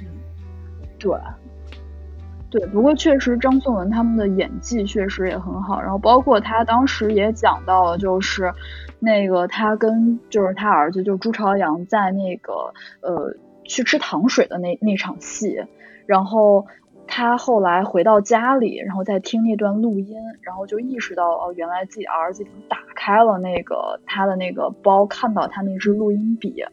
[0.00, 0.06] 嗯，
[0.98, 1.16] 对。
[2.50, 8.52] 对，不过确实张颂文他们的演技确实也很好，然后包括他当时也讲到了，就是
[9.04, 13.34] 那个他跟就是他儿子就朱朝阳在那个呃
[13.64, 15.64] 去吃糖水的那那场戏，
[16.06, 16.68] 然后
[17.08, 26.64] 他后来回到家里，然后再听那段录音，然后就意识到哦，原来自己儿子已经打开了那个他的那个包，看到他那支录音笔。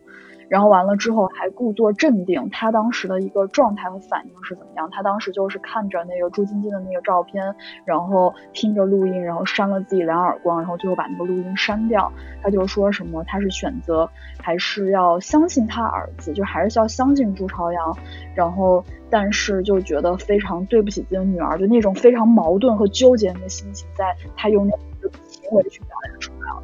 [0.49, 4.89] 然后完了之后还故作镇定，他当时的一个状态和反应是怎么样？
[4.91, 12.11] 他当时就是看着那个朱晶晶的那个照片，然后听着录音，然后扇了自己两耳光，然后最后把那个录音删掉。
[12.41, 13.23] 他就说什么？
[13.25, 14.09] 他是选择
[14.41, 17.95] 还是要相信他儿子，就还是要相信朱朝阳。
[18.33, 26.63] 然后但是就觉得非常对不起自己的女儿，就那种非常矛盾和纠结的心情，在他用那个行为去表达出来了。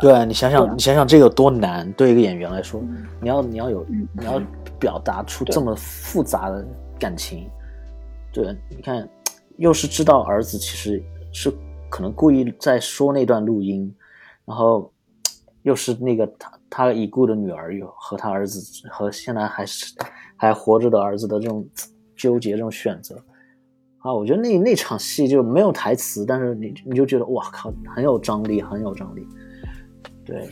[0.00, 2.82] 对你想想，你想想这有多难，对一个演员来说，
[3.20, 4.40] 你要你要有你要
[4.78, 6.66] 表达出这么复杂的
[6.98, 7.48] 感情，
[8.32, 9.08] 对，你看，
[9.56, 11.52] 又是知道儿子其实是
[11.88, 13.94] 可能故意在说那段录音，
[14.44, 14.92] 然后
[15.62, 19.94] 又是那个他他已故的女儿又和他儿子和现在还是
[20.36, 21.66] 还活着的儿子的这种
[22.16, 23.16] 纠结这种选择
[23.98, 29.26] 啊，我觉得那那场戏就没有台词，但是你你就觉得哇靠，很有张力，很有张力。
[30.26, 30.50] 对，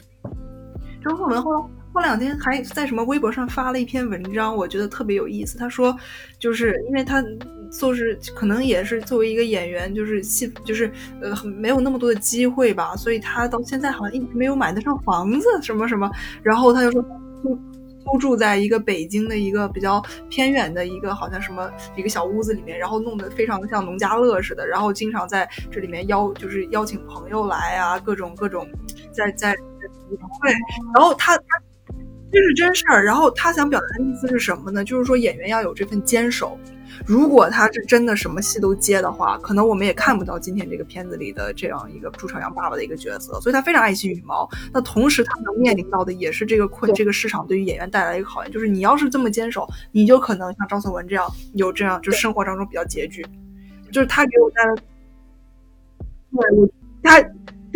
[1.02, 5.58] 张颂文后后两天还在什么微博上发了一篇文章，我觉得特别有意思。
[5.58, 5.96] 他说，
[6.38, 7.22] 就是因为他
[7.70, 16.10] 就是可能也是作为一个演员，就是戏就是呃没有那么多的机会吧，所以他到现在好像一直没有买得上房子什么什么。
[16.42, 17.02] 然后他就说
[17.42, 17.58] 租
[18.04, 28.68] 租住在一个北京的一个比较偏远的一个好像什么一个小屋子里面，然后弄得非常的像农家乐似的，然后经常在这里面邀就是邀请朋友来啊，各种各种。
[29.14, 29.54] 在在
[30.42, 30.52] 对，
[30.94, 31.44] 然后他他
[32.30, 34.84] 这是真事儿，然后他想表达的意思是什么呢？
[34.84, 36.58] 就是说演员要有这份坚守。
[37.06, 43.40] 如果他是真的什么戏都接的话，可能我们也看不到今天这个片子里的这样一个朱朝阳爸爸的一个角色。
[43.40, 44.48] 所以他非常爱惜羽毛。
[44.72, 53.26] 那同时，他能面临到的也是这个困，这个市场对于演员带来一个考验，就是你要是这么坚守，你就可能像张颂文这样有这样，就生活当中比较拮据。
[53.90, 54.74] 就是他给我带来，
[56.30, 56.68] 对我
[57.02, 57.20] 他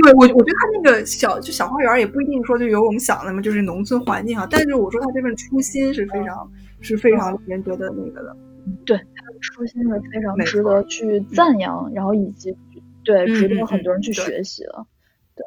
[0.03, 8.37] 对我我觉得他那个小就小花园也不一定说就有我们想的那么就是农村环境哈，但是我说他这份初心是非常是非常令人觉得那个的。
[8.85, 12.55] 对他的初心是非常值得去赞扬，然后以及
[13.03, 14.87] 对值得很多人去学习的。
[15.35, 15.45] 对，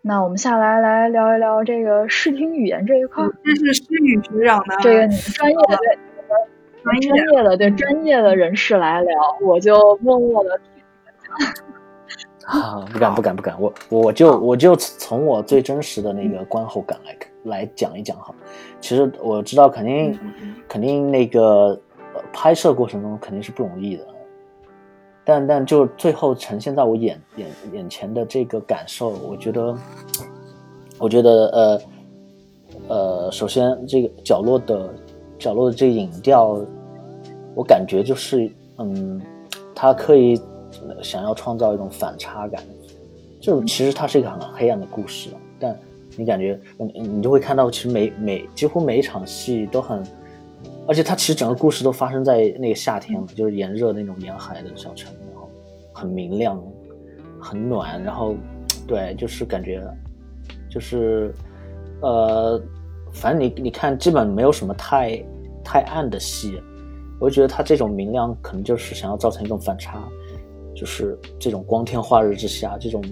[0.00, 3.24] 那我们下来来聊一聊这个视听语言这一块。
[3.44, 5.78] 这是诗语局长的这个你们专业的
[6.82, 10.82] 专业的对专业的人士来聊，我就默默的听。
[12.46, 18.32] 啊， 不敢不敢不敢，我我就我就从我最真实的那个观后感来来讲一讲哈。
[18.80, 20.18] 其实我知道肯定
[20.68, 21.76] 肯定那个
[22.32, 24.06] 拍摄过程中肯定是不容易的，
[25.24, 29.76] 但但就最后呈现在我眼眼眼前的这个感受，我觉得
[30.98, 31.80] 我觉得呃
[32.88, 34.94] 呃，首先这个角落的
[35.36, 36.64] 角落的这个影调，
[37.56, 39.20] 我感觉就是嗯，
[39.74, 40.40] 它可以。
[41.02, 42.62] 想要创造一种反差感，
[43.40, 45.78] 就其实它是一个很黑暗的故事，但
[46.16, 50.02] 你感觉你你就会看到，其实每每几乎每一场戏都很，
[50.88, 55.48] 而且它其实整个故事都发生在那个夏天嘛，就是炎热那种沿海的小城，然后
[55.92, 56.62] 很明亮，
[57.40, 58.34] 很暖，然后
[58.86, 59.82] 对，就是感觉
[60.70, 61.34] 就是
[62.00, 62.60] 呃，
[63.12, 65.22] 反正你你看，基本没有什么太
[65.62, 66.60] 太暗的戏，
[67.18, 70.02] 我觉得它这种明亮可能就是想要造成一种反差。
[70.76, 73.02] 就是这种光天化日之下，这种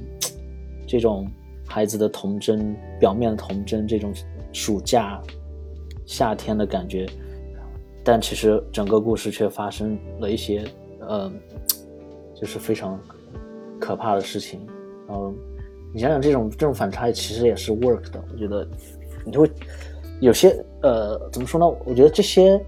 [0.86, 1.26] 这种
[1.66, 4.12] 孩子的童真，表面的童真，这种
[4.52, 5.18] 暑假、
[6.04, 7.06] 夏天的感觉，
[8.04, 10.62] 但其实整个故事却发生了一些，
[11.00, 11.32] 呃，
[12.34, 13.00] 就是非常
[13.80, 14.60] 可怕的事情。
[15.08, 15.32] 然后
[15.94, 18.22] 你想想，这种这种反差其实也是 work 的。
[18.30, 18.68] 我觉得
[19.24, 19.50] 你就会
[20.20, 21.66] 有些呃，怎么说呢？
[21.86, 22.62] 我觉得这些。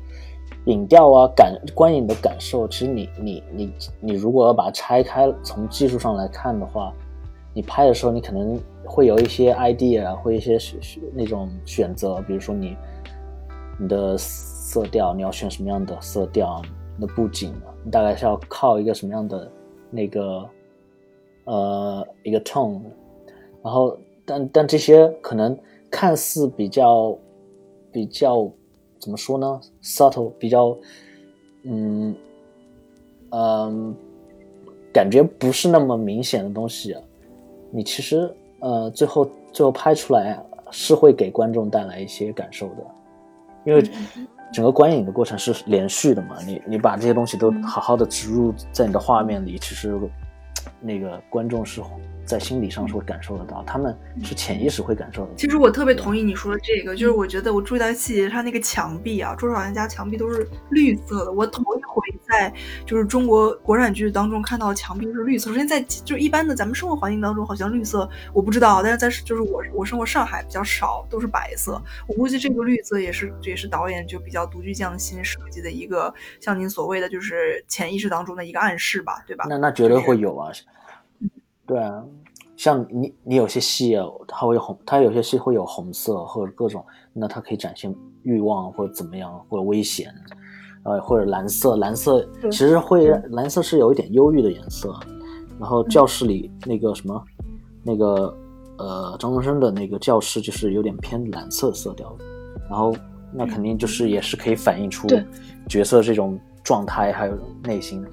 [0.66, 6.92] 影调啊，感观影的感受，其实你你你你如果要把它拆开，从技术上来看的话，
[7.54, 10.58] 你拍的时候你可能会有一些 idea，会一些
[11.14, 12.76] 那种选择，比如说你
[13.78, 16.60] 你的色调，你要选什么样的色调，
[16.98, 19.48] 你的布景，你大概是要靠一个什么样的
[19.88, 20.44] 那个
[21.44, 22.80] 呃一个 tone，
[23.62, 25.56] 然后但但这些可能
[25.90, 27.16] 看似比较
[27.92, 28.50] 比较。
[29.06, 30.76] 怎么说呢？subtle 比较，
[31.62, 32.12] 嗯
[33.30, 33.94] 嗯，
[34.92, 36.96] 感觉不是那么明显的东西，
[37.70, 40.36] 你其实呃最后最后拍出来
[40.72, 42.84] 是会给观众带来一些感受的，
[43.64, 43.80] 因为
[44.52, 49.96] 整个观影的过程是连续的嘛，你你把这些东西都好好的植入在你的画面里，其实
[50.80, 51.80] 那个观众是。
[52.26, 55.34] 在心理上是会感受得到，他们是潜意识会感受的。
[55.36, 61.32] 其实我特别同意你说的这个，就是我觉得我注意到细节，他那个墙壁啊，朱朝阳家墙壁都是绿色的。
[61.32, 62.52] 我头一回在
[62.84, 65.50] 就是中国国产剧当中看到墙壁是绿色。
[65.50, 71.80] 首先在就是一般的咱们生活环境当中，好像绿色我不知道，但是在就是我我生活上海比较少，都是白色。
[72.08, 79.46] 我估计这个绿色也是也是导演就比较独具匠心设计的一个，像您所谓的就是潜意识当中的一个暗示吧，对吧？
[79.48, 80.50] 那那绝对会有啊。
[81.66, 82.04] 对啊，
[82.56, 90.14] 像你你有些戏啊，它会红，它有些戏会有红色或者各种，那它可以展现欲望或者怎么样或者危险，
[90.84, 94.94] 呃或者蓝色，蓝色其实会蓝色是有一点忧郁的颜色，
[95.58, 97.20] 然后教室里那个什么
[97.82, 98.32] 那个
[98.78, 102.16] 呃张东升的那个教室就是有点偏蓝色色调，
[102.70, 102.94] 然后
[103.32, 105.08] 那肯定就是也是可以反映出
[105.68, 108.04] 角色这种状态还有内心。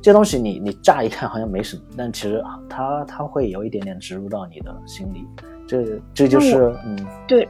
[0.00, 5.26] 这东西你你乍一看好像没什么，但其实它它会有一点点植入到你的心里，
[5.66, 7.48] 这这就是嗯对，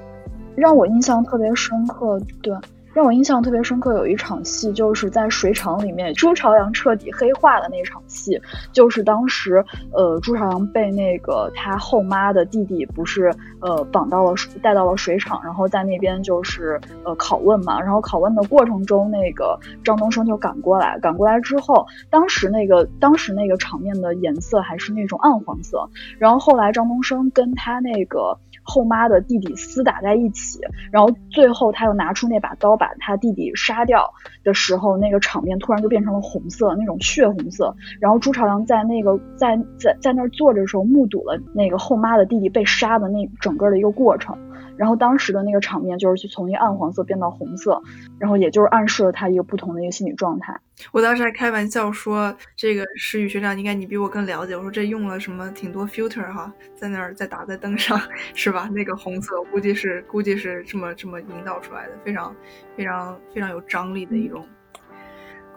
[0.56, 2.54] 让我印象特别深刻，对。
[2.98, 8.36] 让我印象特别深刻，有一场戏就是在水厂里面，朱朝阳彻底黑化的那场戏，
[8.72, 28.36] 就是当时呃朱朝阳被那个他后妈的弟弟不是呃绑到了带到了水厂，然后在那边就是呃拷问嘛，然后拷问的过程中，那个张东升就赶过来，赶过来之后，当时那个当时那个场面的颜色还是那种暗黄色，然后后来张东升跟他那个
[28.68, 30.60] 后妈的弟弟厮打在一起，
[30.92, 32.88] 然后最后他又拿出那把刀把。
[33.00, 34.12] 他弟弟杀掉
[34.44, 37.74] 的时候，那个场面突然就变成了红色，那种血红色。
[38.00, 44.36] 然后朱朝阳在那个在在在那儿坐着的时候，目睹了那个后妈的弟弟被杀的那整个的一个过程。
[44.78, 47.82] 然后当时的那个场面就是去从一个暗黄色变到红色，
[48.18, 50.58] 然后也就是暗示了他一个不同的一个心理状态。
[50.92, 54.56] 我当时还开玩笑说，这个石宇学长应该你比我更了解。
[54.56, 58.00] 我说这用了什么挺多 filter 哈，在那儿再打在灯上
[58.32, 58.70] 是吧？
[58.72, 62.34] 那个红色估计是估计是这么这么引导出来的，非常
[62.76, 64.46] 非常非常有张力的一种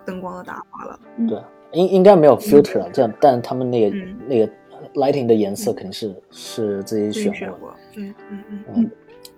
[0.04, 1.00] 灯光的打法了。
[1.30, 1.40] 对，
[1.74, 3.96] 应应该没有 filter 这样，但他们那个
[4.28, 4.52] 那个
[4.96, 7.76] lighting 的颜色肯定是是自己选过。
[7.96, 8.92] 嗯嗯嗯嗯。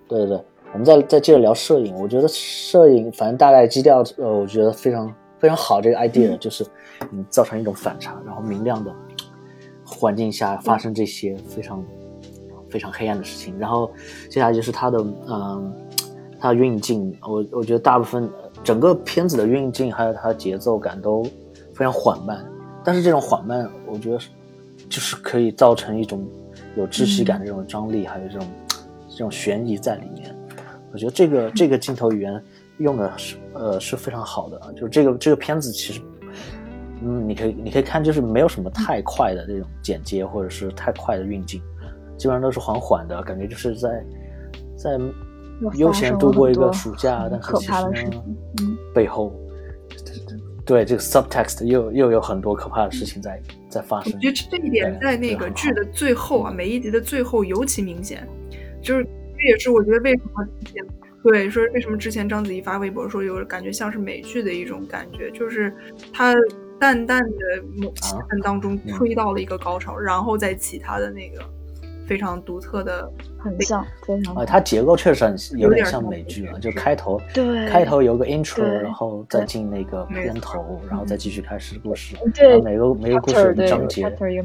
[0.06, 1.94] 对对对，我们再再接着聊摄影。
[1.96, 5.80] 我觉得摄影，反正大概基调，呃，我觉得非常非常好。
[5.80, 6.64] 这个 idea 就是，
[7.10, 8.92] 你，造成一种反差，然后明亮的
[9.84, 11.82] 环境下发生这些非常
[12.68, 13.58] 非常黑暗的事情。
[13.58, 13.90] 然后
[14.28, 15.74] 接下来就是它的，嗯，
[16.38, 17.16] 它的运镜。
[17.22, 18.30] 我我觉得大部分
[18.62, 21.22] 整个片子的运镜还有它的节奏感都
[21.72, 22.44] 非常缓慢，
[22.84, 24.18] 但是这种缓慢，我觉得
[24.88, 26.28] 就是可以造成一种
[26.76, 28.46] 有窒息感的这种张力，还有这种。
[29.14, 30.34] 这种悬疑在里面，
[30.92, 32.42] 我觉得这个这个镜头语言
[32.78, 34.72] 用的是呃是非常好的啊。
[34.72, 36.00] 就是这个这个片子其实，
[37.02, 41.62] 嗯，你可以你可以看，就是没有什么太快的这种剪接，或者是太快的运镜，
[42.16, 44.04] 基本上都是缓缓的，感觉就是在
[44.76, 44.98] 在
[45.76, 47.28] 悠闲度过一个暑假。
[47.30, 48.20] 但是其实呢，
[48.92, 49.32] 背后
[50.64, 54.12] 对这个 subtext 又又有很多可怕的事情在在发生。
[54.12, 58.26] 我觉得这一点在那个剧的最后啊，每一集的最后尤其明显。
[58.84, 60.84] 就是这也是我觉得为什么之前
[61.22, 65.74] 对说为什么之前章子怡发微博说有感觉像是美剧的一种感觉，就是
[66.12, 66.34] 她
[66.78, 71.40] 淡淡的气氛当中推到了一个高潮，然后再起她的那个
[72.06, 84.02] 非常独特的，很像非常啊，它结构确实很有点像美剧啊，就开头对开头有个 intro，然后再进那个片头，然后再继续开始故事，对每个每个故事章节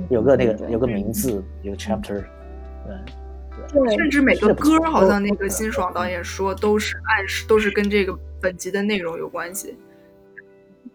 [0.08, 2.24] 有个那个有个名字有个 chapter，
[2.86, 2.96] 对。
[3.70, 9.76] 甚至每个歌好像那个辛爽导演说都是暗示，都是跟这个本集的内容有关系。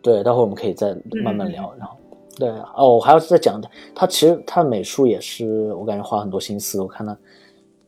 [0.03, 1.73] 对，待会儿我们可以再慢慢聊。
[1.79, 1.97] 然后，
[2.37, 6.81] 对哦，我还要再讲的，他其实他美术也是我感觉花很多心思。
[6.81, 7.17] 我看到，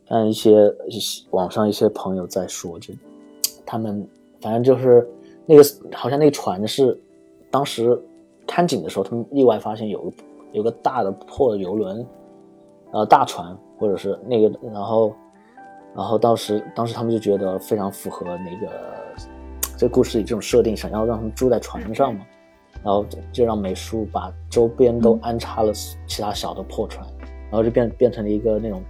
[0.09, 0.73] 嗯，一些
[1.31, 2.95] 网上一些朋友在说，就
[3.67, 4.07] 他们
[4.41, 5.07] 反正就是
[5.45, 6.99] 那个好像那个船是
[7.51, 8.01] 当时
[8.47, 10.13] 看景的时候，他们意外发现有个
[10.53, 12.07] 有个大的破的游轮，
[12.93, 13.57] 呃，大船。
[13.79, 15.15] 或者是那个，然后，
[15.95, 18.73] 然后当时当时他们就觉得非常符合那个
[19.77, 22.25] 这故事里这种设定，想要让他们住在船上嘛，
[22.83, 25.73] 然后就让美术把周边都安插了
[26.07, 27.07] 其他小的破船，
[27.51, 28.83] 然后就变变成了一个那种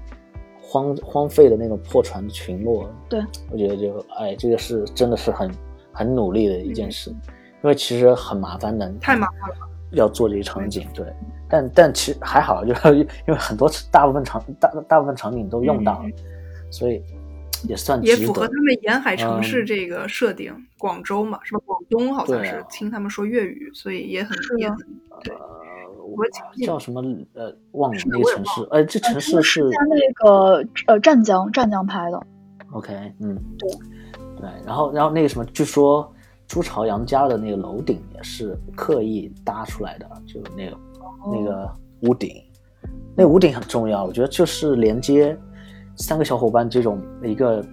[0.62, 2.88] 荒荒废的那种破船的群落。
[3.08, 3.20] 对，
[3.50, 5.50] 我觉得就哎，这个是真的是很
[5.92, 7.16] 很努力的一件事，因
[7.62, 9.56] 为其实很麻烦的，太麻烦了，
[9.92, 11.06] 要做这些场景，对。
[11.48, 16.08] 但但其实还好，就是因为很多大部分场大大部分场景都用到了，
[16.70, 17.02] 所以
[17.68, 20.54] 也算也符合他们沿海城市这个设定。
[20.78, 21.60] 广州嘛，是吧？
[21.64, 24.78] 广东好像是听他们说粤语，所以也很也很
[25.22, 25.34] 对。
[26.08, 26.24] 我
[26.64, 27.02] 叫什么
[27.34, 28.68] 呃，忘了那个城市。
[28.70, 32.22] 哎，这城市是在那个呃湛江湛江拍的。
[32.72, 33.68] OK，嗯，对
[34.38, 36.12] 对，然后然后那个什么，据说
[36.46, 40.78] 朱朝阳家的那个楼顶也是刻意搭出来的，就那个。
[41.24, 41.70] 那个
[42.02, 42.42] 屋顶，
[43.16, 45.36] 那屋顶很重要，我觉得就是连接
[45.96, 47.64] 三个小伙伴这种一个，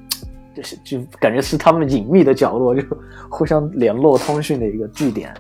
[0.56, 2.82] 就是就感觉是他们隐秘的角落，就
[3.30, 5.34] 互相联络通讯的一个据点，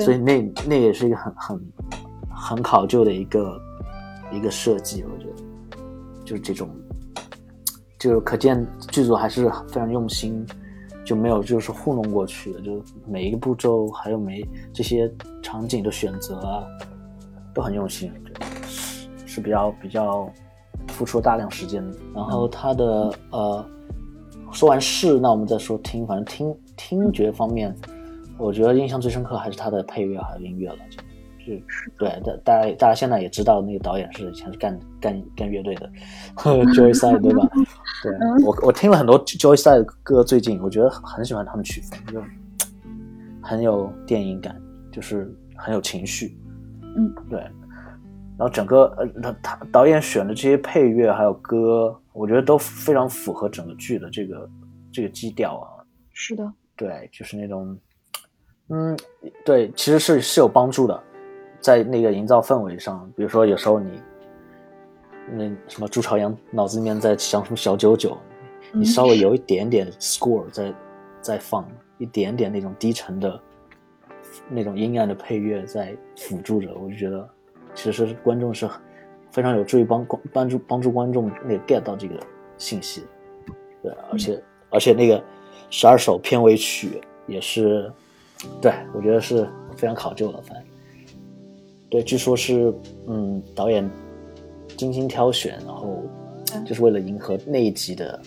[0.00, 1.60] 所以那那也是一个很很
[2.30, 3.60] 很考究的一个
[4.30, 5.32] 一个设计，我觉得
[6.24, 6.68] 就是这种，
[7.98, 10.46] 就可见剧组还是非常用心，
[11.04, 15.10] 就没有就是糊弄过去的，就每一个步骤还有每这些
[15.42, 16.66] 场景的选择啊。
[17.58, 18.12] 都很用心，
[18.68, 20.32] 是是比较比较
[20.86, 21.96] 付出大量时间的。
[22.14, 23.66] 然后他的呃，
[24.52, 26.06] 说完视，那我们再说听。
[26.06, 27.74] 反正听听觉方面，
[28.38, 30.76] 我觉得印象最深刻还是他的配乐还有音乐了。
[31.44, 31.62] 就就
[31.98, 35.90] 对，大大家大家现在也知道那个导演是以前是干干干乐队的，
[36.36, 37.44] Joyside 对吧？
[38.04, 42.22] 对我我听了很多 Joyside 的歌，最近我觉得很喜欢他们曲风，就
[43.42, 44.54] 很有电影感，
[44.92, 46.38] 就是很有情绪。
[46.96, 54.50] 嗯，对，然后整个呃，他他导演选的这些配乐还有歌，我觉得都非常符合整个剧的这个
[54.92, 55.84] 这个基调啊。
[56.12, 57.78] 是的，对，就是那种，
[58.70, 58.98] 嗯，
[59.44, 61.00] 对，其实是是有帮助的，
[61.60, 64.00] 在那个营造氛围上，比如说有时候你
[65.30, 68.16] 那什么朱朝阳脑子里面在想什么小九九，
[68.72, 70.74] 你稍微有一点点 score 在
[71.20, 71.64] 在放，
[71.98, 73.40] 一点点那种低沉的
[74.50, 77.28] 那种阴暗的配乐在辅助着，我就觉得
[77.74, 78.68] 其实观众是
[79.30, 82.18] 非常有助于帮帮助帮助观众那个 get 到这个
[82.56, 83.04] 信息，
[83.82, 85.22] 对，而且而且那个
[85.70, 87.92] 十二首片尾曲也是，
[88.60, 90.64] 对我觉得是非常考究的，反正。
[91.90, 92.70] 对，据说是，
[93.06, 93.88] 嗯，导演
[94.76, 96.02] 精心挑选，然后
[96.66, 98.20] 就是为了迎合那一集的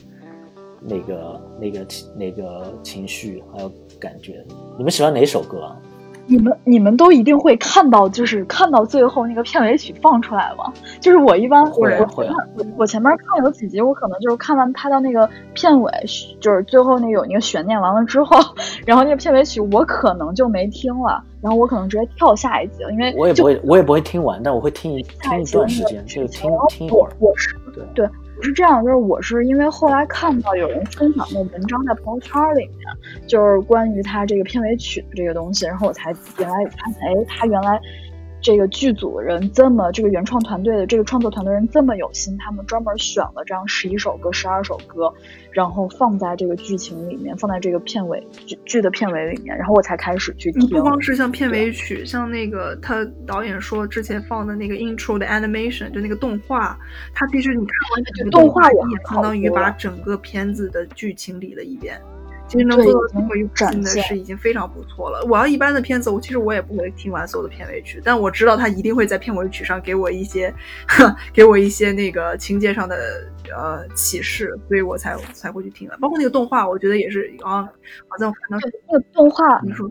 [0.80, 4.44] 那个、那个、那个情绪还有感觉。
[4.80, 5.82] 你们喜欢哪首歌啊？
[6.28, 10.72] 你们你们都一定会看到，就是看到最后那个片尾曲放出来吗？
[11.00, 15.92] 就是我一般会会我我前面看有几集，我可能就是看完拍到那个片尾，
[16.40, 18.38] 就是最后那个有那个悬念完了之后，
[18.86, 27.12] 然后那个片尾曲我可能就没听了，然后我可能直接跳下一集了，因为我也不会我也不会听完，但我会听一听一段时间，就听听一会儿。
[27.20, 28.10] 我是对对。
[28.42, 37.80] 是这样，就是我是因为后来看到有人分享那文章在朋友圈里面，就是关于他这个片尾曲的这个东西，然后我才原来发现，哎，他原来。
[38.42, 45.14] 这个剧组人这么，这个原创团队的这个创作团队人这么有心，他们专门选了这样十一首歌、十二首歌，
[45.52, 50.68] 然后放在这个剧情里面，放在这个片尾剧剧的片尾里面，然后我才开始去听。
[50.70, 56.78] 不光是像片尾曲，像那个他导演说之前放的那个 intro 的 animation，就那个动画，
[57.14, 62.02] 他其实你看完整个动画也相当于把整个片子的剧情理了一遍。
[62.52, 65.26] 其实能做到这么一真的是已经非常不错了。
[65.30, 70.54] 我要一般的片子，我其实我也不会听完所有的片尾曲，但我知道他一定会在片尾曲上给我一些，
[71.32, 72.98] 给我一些那个情节上的
[73.56, 75.98] 呃启示，所以我才才会去听的。
[76.02, 77.64] 包括那个动画，我觉得也是啊，
[78.10, 79.90] 好像我看到那个动画，你说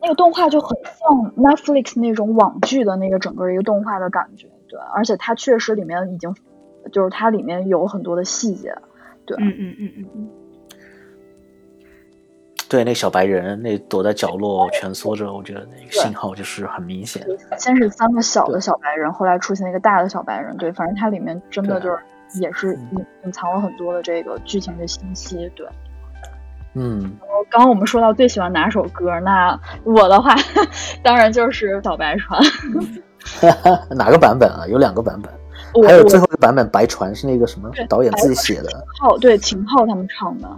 [0.00, 6.34] 那个动画就很像 Netflix 那种网剧的那个整个一个动画的感觉，对，而且它确实里面已经
[6.90, 8.74] 就是它里面有很多的细节，
[9.26, 10.28] 对，嗯嗯嗯嗯嗯。
[12.68, 17.26] 对，那小白人那躲在角落蜷缩着，我觉得那个信号就是很明显。
[17.56, 20.54] 先是三个小的小白人，后来出现一个大的小白人。
[20.58, 21.98] 对，反正它里面真的就是
[22.38, 25.50] 也是隐隐藏了很多的这个剧情的信息。
[25.56, 25.66] 对，
[26.74, 27.00] 嗯。
[27.00, 30.34] 然后刚刚我们说到最喜欢哪首歌，那我的话
[31.02, 32.38] 当然就是小白船。
[33.96, 34.66] 哪个版本啊？
[34.66, 35.32] 有两个版本，
[35.86, 38.68] 还有最后一个版本白船是那个什么导演自己写的。
[39.00, 40.48] 浩对秦昊他们唱的。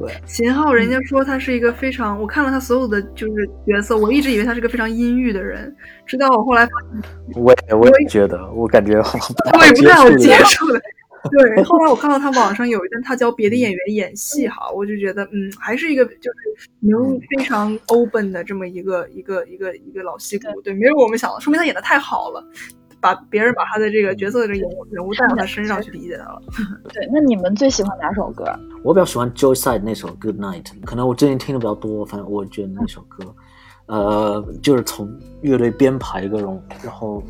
[0.00, 5.74] 对，秦昊，人家说他是一个非常，我看了他所有的就是角色，我一直以为他是个非常阴郁的人，
[6.06, 10.80] 直到我后来发现，我也我也觉得，我感觉我也不太好接受的。
[11.30, 22.42] 对，后来我看到他网上有一段他教别的演员演戏，哈，我就觉得，嗯，还是一个就是能非常 open 的这么一个一个一个一个老戏骨，对，没有我们想的，说明他演的太好了。
[23.00, 26.42] 把别人把他的这个角色的人物人物带到他身上去理解他了。
[26.92, 28.44] 对，那你们最喜欢哪首歌？
[28.82, 33.34] 我比较喜欢 Joyside 那首 Good Night，可能我最近听的比较多，反正我觉得那首歌，
[33.86, 35.10] 呃，就是从
[35.42, 37.22] 乐队编排各种，然后，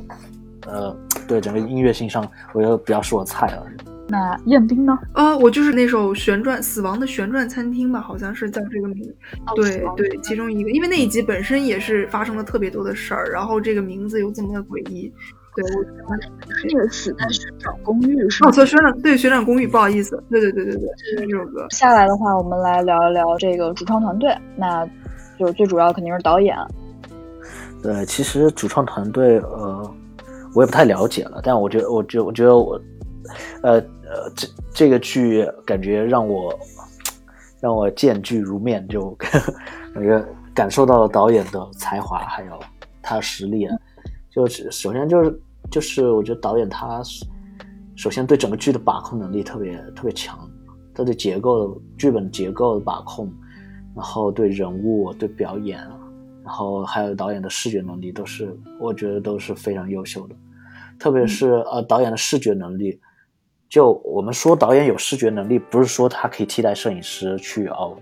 [0.66, 0.97] 呃，
[1.27, 3.66] 对整个音乐性上，我觉得比较是我菜了。
[4.09, 4.99] 那彦斌呢？
[5.12, 9.14] 啊，我就是那首旋转死亡的旋转餐厅吧，好像是叫这个名。
[9.55, 15.12] 对对，其中一个，因为那一集本身也是发生了特别多的事儿，然后这个名字又这么的诡异。
[15.57, 16.18] 对，我喜欢
[16.64, 18.51] 那个死在旋转公寓是吗？
[18.51, 21.66] 哦，旋转对旋转公寓，不好意思，对对对对对，就是这首歌。
[21.70, 24.86] 下来的话，我们来聊一聊这个主创团队，那
[25.38, 26.57] 就是最主要肯定是导演。
[27.82, 29.94] 对，其实主创团队，呃，
[30.55, 32.80] 我也不太了解了，但我觉得，我觉，我觉得我，
[33.62, 36.57] 呃呃，这这个剧感觉让我
[37.61, 39.11] 让我见剧如面，就
[39.94, 40.24] 感觉
[40.55, 42.53] 感受到了导演的才华，还有
[43.03, 43.68] 他的实力。
[44.31, 47.03] 就是首先就是就是我觉得导演他
[47.97, 50.49] 首先对整个剧的把控能力特别特别强，
[50.95, 53.31] 他对结构剧本结构的把控，
[53.95, 55.78] 然后对人物对表演，
[56.45, 60.35] 然后还有导演的视觉能力都是我觉得都是非常优秀的，
[60.99, 62.99] 特别是呃导演的视觉能力，
[63.68, 67.97] 就我们说导演有视觉能力，不是说他可以替代摄影师去哦，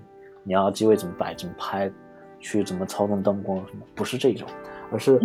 [0.45, 1.91] 你要机位怎么摆怎么拍，
[2.39, 4.47] 去怎么操纵灯光什么，不是这种，
[4.93, 5.21] 而是。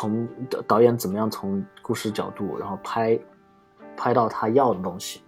[0.00, 0.26] 从
[0.66, 3.20] 导演怎么样从故事角度，然后拍
[3.94, 5.20] 拍到他要的东西，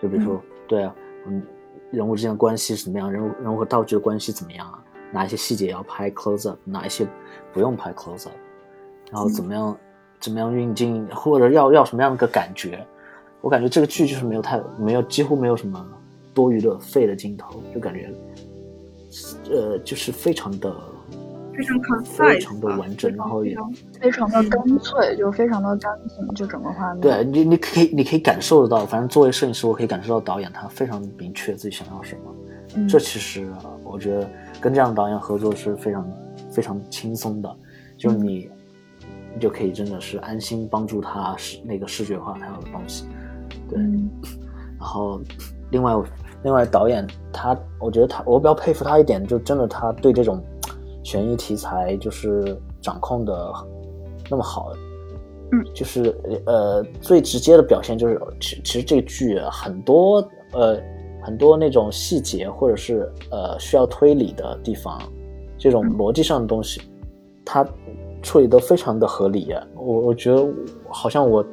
[0.00, 0.94] 就比如说，对啊，
[1.26, 1.42] 嗯，
[1.90, 4.82] 人物之间的关系是怎么样，人物人物和道具的关系怎么样啊？
[5.12, 7.06] 哪一些细节要拍 close up，哪一些
[7.52, 8.36] 不用拍 close up，
[9.12, 9.76] 然后怎么样
[10.18, 12.82] 怎么样运镜，或者要要什么样的个感觉？
[13.42, 15.86] 我感觉这个剧就是没有太没有几乎没有什么
[16.32, 18.10] 多余的废的镜头，就感觉
[19.50, 20.74] 呃就是非常的。
[21.60, 23.54] 非常 concise，非常的完整，然后也
[24.00, 27.00] 非常的干脆，就非常的干净，就整个画面。
[27.00, 28.86] 对你，你可以，你可以感受得到。
[28.86, 32.86] 反正作为摄影师，我可以感受到导演他非常明确自己想要什么。
[32.88, 33.46] 这其实
[33.84, 34.30] 我觉得
[34.60, 36.10] 跟这样的导演合作是非常
[36.50, 37.56] 非常轻松的，
[37.98, 38.50] 就是你、
[39.34, 43.04] 你就可以真的是安心帮助他视那个视觉化他要的东西，
[43.68, 43.78] 对。
[43.78, 44.08] 嗯
[44.78, 45.20] 然后，
[45.70, 45.92] 另外，
[46.42, 50.42] 另外导演他，我觉得他，我比较佩服他一点，就真的他对这种
[51.02, 53.52] 悬疑题材就是掌控的
[54.28, 54.72] 那么好。
[55.52, 60.18] 嗯，就是呃，最直接的表现就是，其其实这个剧很多
[60.52, 60.80] 呃
[61.22, 65.00] 很多那种细节或者是呃需要推理的地方，
[65.58, 66.80] 这种逻辑上的东西，
[67.44, 67.66] 它
[68.22, 69.52] 处理得非常的合理。
[69.74, 70.48] 我我觉得
[70.88, 71.44] 好像我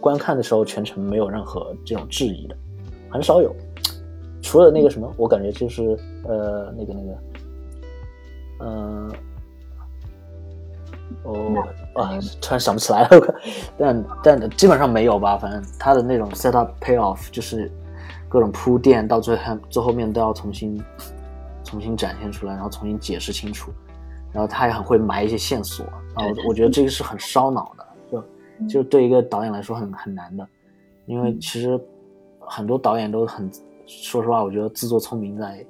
[0.00, 2.56] 观看的时候全程没有任何这种质疑的。
[3.10, 3.54] 很少有，
[4.40, 5.94] 除了那个什么，我感觉就是
[6.26, 7.18] 呃，那个那个，
[8.62, 9.12] 嗯、
[11.24, 13.34] 哦啊，突然想不起来了，
[13.76, 17.70] 但但基本上没有吧，反正他的那种 set up pay off 就是
[18.28, 20.82] 各种铺垫，到最后最后面都要重新
[21.64, 23.70] 重新展现出来，然后重新解释清楚，
[24.32, 25.84] 然后他也很会埋一些线索，
[26.16, 28.24] 然后我觉得这个是很烧脑的，就
[28.68, 30.46] 就对一个导演来说很很难的，
[31.06, 31.78] 因为其实。
[32.44, 33.48] 很多导演都很，
[33.86, 35.64] 说实话，我觉得自作聪明在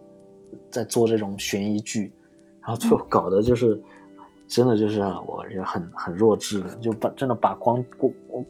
[0.71, 2.11] 在做这种悬疑剧，
[2.63, 3.81] 然后最后搞的就是
[4.49, 7.85] 真的就是我也很很弱智的，就把真的把光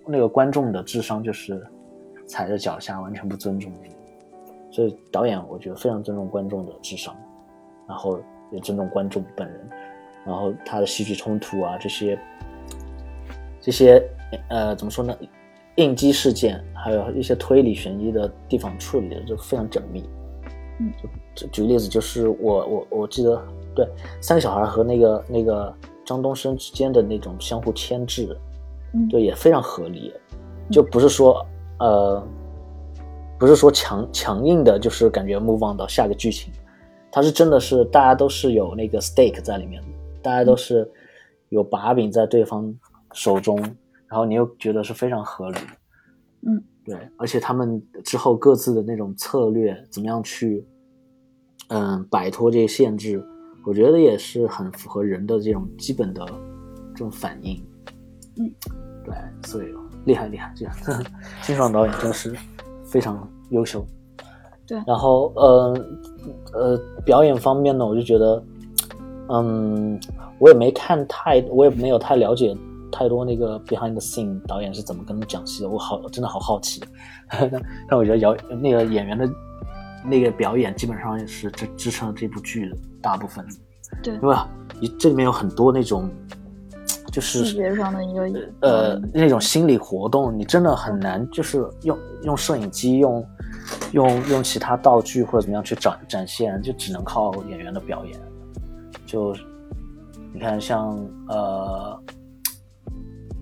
[0.07, 1.61] 那个观众的智商就是
[2.27, 3.73] 踩在脚下，完全不尊重。
[4.71, 7.15] 所以导演我觉得非常尊重观众的智商，
[7.89, 9.69] 然后也尊重观众本人，
[10.25, 12.19] 然后他的戏剧冲突啊这些
[13.61, 14.03] 这些
[14.49, 15.15] 呃怎么说呢？
[15.77, 20.07] 应激事件，还有一些推理悬疑的地方处理的就非常缜密。
[20.81, 23.43] 嗯，就举个例子，就是我我我记得，
[23.75, 23.89] 对
[24.21, 25.75] 三个小孩和那个那个
[26.05, 28.37] 张东升之间的那种相互牵制，
[28.95, 30.13] 嗯，对，也非常合理，
[30.71, 31.45] 就不是说
[31.79, 32.23] 呃，
[33.39, 36.53] 不是说强强硬的，就是感觉 move on 到下个剧情，
[37.11, 39.89] 它是真的是大家都是有那个 stake 在里面的，
[40.23, 40.91] 大家都是
[41.49, 42.75] 有把柄在对方
[43.13, 43.59] 手中。
[44.09, 45.57] 然后你又觉得是非常合理，
[46.47, 50.63] 嗯，对，而且他们之后各自的那种策略，怎么样去，
[51.73, 53.25] 嗯，摆脱这些限制，
[53.65, 56.23] 我觉得也是很符合人的这种基本的
[56.95, 57.57] 这种反应，
[58.37, 58.53] 嗯，
[59.05, 59.15] 对，
[59.49, 59.67] 所以
[60.05, 60.75] 厉害厉害，这样，
[61.41, 62.35] 金爽导演真的是
[62.85, 63.87] 非常优秀，
[64.67, 65.87] 对，然后呃
[66.53, 68.45] 呃，表演方面呢，我就觉得，
[69.31, 69.99] 嗯，
[70.39, 72.55] 我也没看太，我也没有太了解。
[72.95, 76.79] 太多那个 behind the scene 导演是怎么跟他们讲戏的，我好真的好好奇。
[77.89, 79.27] 但我觉得姚那个演员的
[80.05, 83.45] 那个表演基本上也是支支撑了这部剧的大部分。
[84.03, 84.37] 对，因为
[84.99, 86.11] 这里面有很多那种
[87.13, 93.27] 就是视觉上的一个呃那种心理活动，你真的很难就是用用摄影机用
[93.93, 98.21] 用用其他道具或者怎么样去展展现，就只能靠演员的表演。
[99.07, 99.35] 就
[100.33, 100.97] 你看像
[101.29, 102.03] 呃。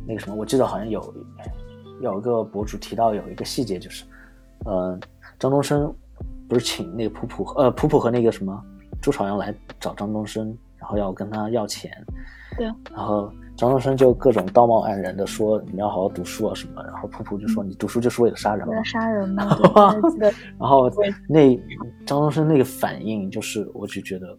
[0.07, 1.15] 那个什么，我记得好像有
[2.03, 4.03] 有一个博主提到有一个细节，就是，
[4.65, 4.99] 呃，
[5.39, 5.95] 张东升
[6.51, 8.61] 不是请那个普普呃普普和那个什么
[9.01, 11.91] 朱朝阳来找张东升，然后要跟他要钱，
[12.59, 18.73] 对，然后张东升就各种道貌岸然的说你要好好读书啊什么，然后普普就说你读书就是为了杀人吗？
[18.73, 19.57] 为了杀人吗？
[20.59, 20.91] 然后
[21.29, 21.57] 那
[22.05, 24.37] 张东升那个反应就是，我就觉得，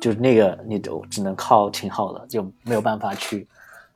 [0.00, 3.46] 就是那个你都只能靠挺好的，就没有办法去。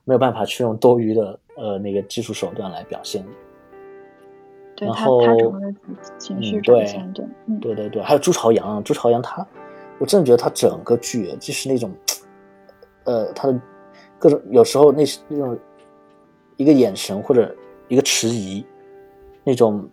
[0.05, 3.23] 没有办法去用多余的呃那个技术手段来表现，
[4.79, 5.73] 对他他整个
[6.17, 7.25] 情绪展现，对，
[7.59, 9.45] 对对对，还有朱朝阳，朱朝阳他，
[9.97, 11.91] 我真的觉得他整个剧就是那种，
[13.03, 13.59] 呃，他的
[14.17, 15.59] 各种有时候那那种
[16.55, 17.53] 一个眼神或者
[17.89, 18.65] 一个迟疑，
[19.43, 19.85] 那种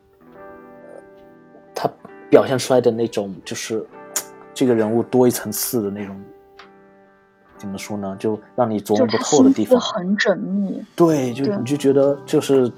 [1.74, 1.90] 他
[2.30, 3.84] 表现出来的那种就是
[4.54, 6.16] 这个人物多一层次的那种。
[7.58, 8.14] 怎么说呢？
[8.20, 10.84] 就让你琢磨不透的地方，很缜密。
[10.94, 12.70] 对，就你就觉得就是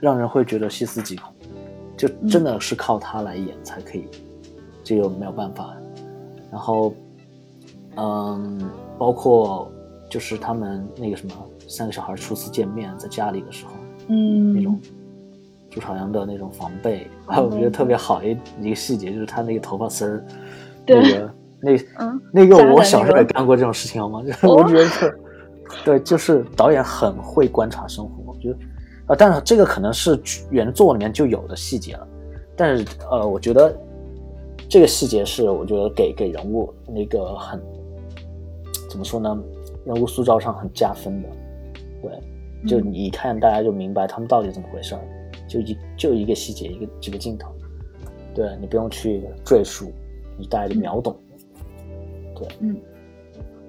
[0.00, 1.32] 让人会觉得细思极恐，
[1.96, 4.06] 就真的是靠他来演才可以，
[4.82, 5.74] 这个没有办法。
[6.50, 6.94] 然后，
[7.96, 9.70] 嗯，包括
[10.10, 11.34] 就是他们那个什么
[11.68, 13.72] 三个小孩初次见面在家里的时候，
[14.08, 14.78] 嗯，那种
[15.70, 20.24] 朱朝阳的那种防备，还有我觉得特别好一一个细节就是他那个头发丝儿，
[20.86, 21.30] 那个。
[21.64, 24.22] 那嗯，那个我小时候也干过这种事情，好吗？
[24.42, 25.14] 我觉得，
[25.82, 28.58] 对，就是导演很会观察生活，我觉得，
[29.06, 32.08] 啊，但是这个可能是原作里面就有的细节了，
[32.56, 33.76] 但是呃，我觉得
[34.68, 37.60] 这个细节是我觉得给给人物那个很
[38.90, 39.38] 怎么说呢？
[39.84, 41.28] 人物塑造上很加分的，
[42.02, 45.00] 对，就你一看大家就明白他们到底怎么回事儿，
[45.48, 47.50] 就一就一个细节，一个几个镜头，
[48.34, 49.86] 对你不用去赘述。
[50.36, 51.16] 你大概就秒懂，
[52.34, 52.76] 对，嗯，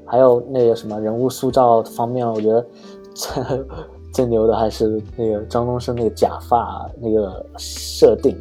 [0.03, 2.67] 还有那个什么人物塑造方面，我觉得
[4.15, 8.33] 最最牛的还是那个张东升那个假发那个设定。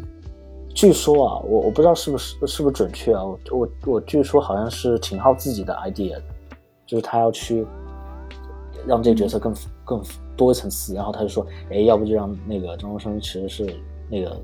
[0.73, 6.17] 据说啊，我我不知道是不是是不是准确啊，我我我据说好像是秦昊自己的 idea，
[6.87, 7.67] 就是他要去
[8.87, 9.53] 让这个角色更
[9.85, 10.01] 更
[10.37, 13.67] 多一层次，然后他就说，哎，要不就让那个张东升其实是
[14.09, 14.41] 那个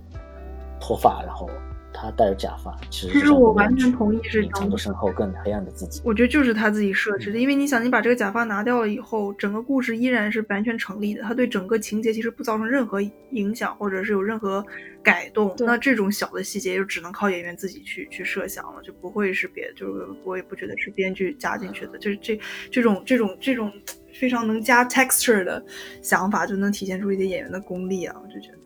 [0.81, 1.49] 脱发，然后。
[1.93, 6.01] 他戴着假发，其实其实我完全同意是隐藏着身后更黑暗的自己。
[6.05, 13.01] 我觉得就是他自己设置的，因为你想，你把这个假发拿掉了以后，整个故事依然是完全成立的，他对整个情节其实不造成任何
[13.33, 14.65] 影响，或者是有任何
[15.03, 15.55] 改动。
[15.59, 22.39] 那这种小的细节就只能靠演员自己去去设想了，就不会是别，就是我也不觉得是编剧加进去的，就是这
[22.71, 23.73] 这种这种这种
[24.15, 25.63] 非常能加 texture 的
[26.03, 28.59] 想法，就能体现出一些演员的功力啊，我就觉得，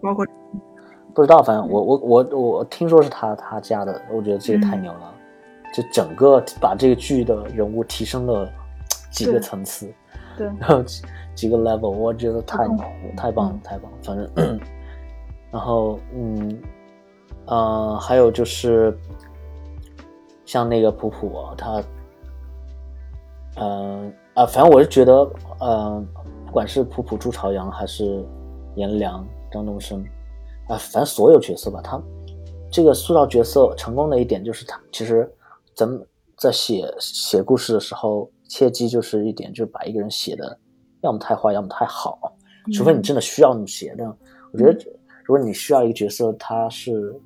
[0.00, 0.26] 包括。
[1.14, 5.14] 不知道，反正我我我我听说是他他加的，我觉得这个太牛了，
[5.74, 8.48] 就整个把这个剧的人物提升了
[9.10, 9.92] 几个层次，
[10.36, 11.02] 对，然后几
[11.34, 12.66] 几个 level，我觉得太
[13.16, 14.60] 太棒了，太棒了，反正，
[15.50, 16.62] 然后嗯
[17.46, 18.96] 呃，还有就是
[20.44, 21.82] 像那个普普，他
[23.56, 25.30] 嗯啊，反正我是觉得，
[25.60, 26.06] 嗯，
[26.46, 28.24] 不管是普普朱朝阳还是
[28.76, 30.04] 颜良张东升。
[30.70, 32.00] 啊，反正所有角色吧，他
[32.70, 35.28] 这个塑造角色成功的一点就是他其实
[35.74, 36.00] 咱们
[36.38, 40.56] 在写写故事的时候，切记就是一点，就是把一个人写的
[41.00, 42.32] 要么太坏，要么太好，
[42.72, 43.94] 除非你真的需要那么写。
[43.98, 44.06] 但
[44.52, 44.78] 我觉得，
[45.24, 47.20] 如果你需要一个角色，他是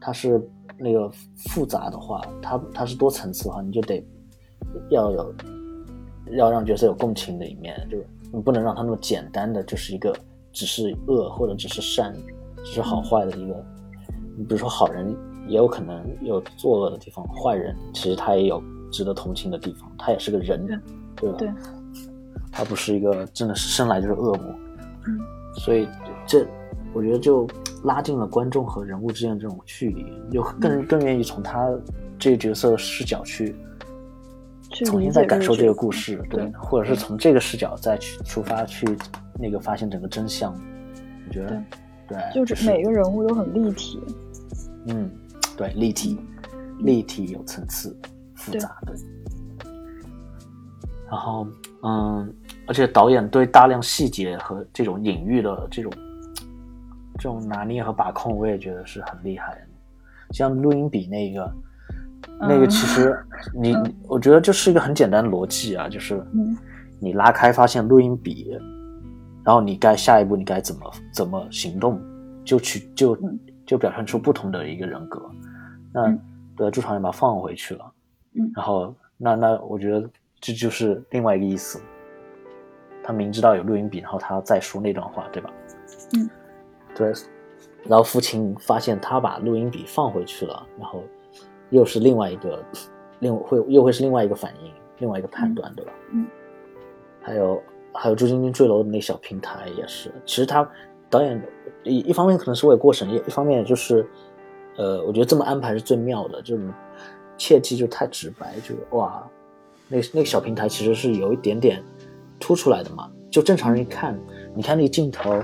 [0.00, 0.42] 他是
[0.76, 1.08] 那个
[1.48, 4.04] 复杂的话，他他是多层次的话，你就得
[4.90, 5.34] 要有
[6.32, 10.12] 要让角色有共情的一面，就是你不能让他那么简单的就是一个
[10.52, 12.12] 只是恶或者只是善。
[12.64, 13.54] 只是好坏的一个，
[14.36, 15.14] 你比如说好人
[15.48, 20.66] 也有可能有作恶的地方，坏人其实他也有值得同情的地方，他也是个人，
[21.16, 21.36] 对吧？
[21.38, 21.50] 对，
[22.52, 24.54] 他不是一个真的是生来就是恶魔，
[25.06, 25.18] 嗯，
[25.56, 25.88] 所以
[26.26, 26.46] 这
[26.92, 27.46] 我觉得就
[27.82, 31.68] 拉近了观众和人物之间的这种距离，就更更愿意从他
[32.18, 33.54] 这个角色的视角去
[34.84, 38.86] 重新再感受这个故事，对，或者是从这个视角再去出发去
[39.38, 40.52] 那个发现整个真相，
[41.26, 41.60] 我觉得。
[42.10, 44.02] 对，就是每个人物都很立体。
[44.86, 45.08] 嗯，
[45.56, 46.18] 对，立体，
[46.80, 47.96] 立体有层次，
[48.34, 48.92] 复杂的。
[51.08, 51.46] 然后，
[51.82, 52.34] 嗯，
[52.66, 55.92] 而且导演对大量细节和这种隐喻的这种
[57.16, 59.60] 这种拿捏和把控，我也觉得是很厉害的。
[60.32, 61.52] 像录音笔那个，
[62.40, 63.16] 那个其实
[63.54, 63.76] 你，
[64.08, 66.20] 我觉得就是一个很简单的逻辑啊，就是
[66.98, 68.58] 你拉开发现录音笔。
[69.44, 72.00] 然后你该下一步你该怎么怎么行动，
[72.44, 73.18] 就去就
[73.66, 75.30] 就表现出不同的一个人格。
[75.92, 76.16] 那
[76.56, 77.92] 对朱朝阳把放回去了，
[78.34, 80.08] 嗯，然后那那我觉得
[80.40, 81.80] 这就是另外一个意思。
[83.02, 85.50] 他明知道有录音笔，然后他再说那段话，对吧？
[86.14, 86.28] 嗯，
[86.94, 87.12] 对。
[87.84, 91.02] 然后父亲发现他把录音笔放回去了，然后
[91.70, 92.62] 又是另外一个
[93.20, 95.92] 另会又会是另外一个反应，另外一个判断，对吧？
[96.12, 96.26] 嗯，
[97.22, 97.60] 还有。
[97.92, 100.68] 还有朱晶晶坠楼的那小平台也是，其实他
[101.08, 101.40] 导演
[101.82, 104.06] 一一方面可能是为了过审，一一方面就是，
[104.76, 106.68] 呃，我觉得这么安排是最妙的，就是
[107.36, 109.26] 切记就太直白，就哇，
[109.88, 111.82] 那那个小平台其实是有一点点
[112.38, 114.18] 凸出来的嘛，就正常人一看，
[114.54, 115.42] 你看那个镜头，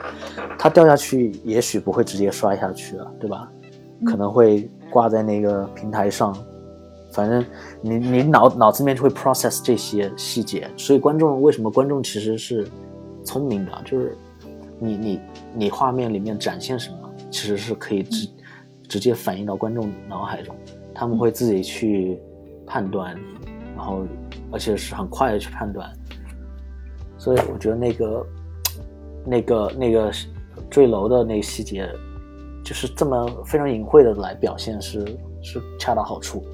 [0.58, 3.50] 它掉下去也许不会直接摔下去了，对吧？
[4.04, 6.36] 可能会挂在那个平台上。
[7.16, 7.42] 反正
[7.80, 12.68] 你你脑脑子里面就会 process 这些细节，所以观众为什么观众其实是
[13.24, 14.14] 聪明的，就是
[14.78, 15.20] 你你
[15.54, 18.28] 你画面里面展现什么，其实是可以直
[18.86, 20.54] 直接反映到观众脑海中，
[20.94, 22.20] 他们会自己去
[22.66, 23.18] 判断，
[23.74, 24.04] 然后
[24.52, 25.90] 而且是很快的去判断，
[27.16, 28.26] 所以我觉得那个
[29.24, 30.12] 那个那个
[30.68, 31.88] 坠楼的那个细节，
[32.62, 35.02] 就是这么非常隐晦的来表现，是
[35.42, 36.44] 是恰到好处。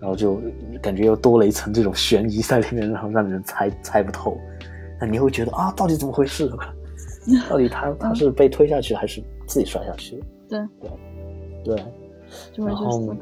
[0.00, 0.40] 然后就
[0.80, 4.36] 感觉又多了一层这种悬疑在里面，然后让人猜猜不透。
[5.00, 6.48] 那你会觉得啊，到底怎么回事？
[7.48, 10.22] 到底他 他是被推下去还是自己摔下去？
[10.48, 10.60] 对
[11.64, 11.84] 对对。
[12.64, 13.14] 然后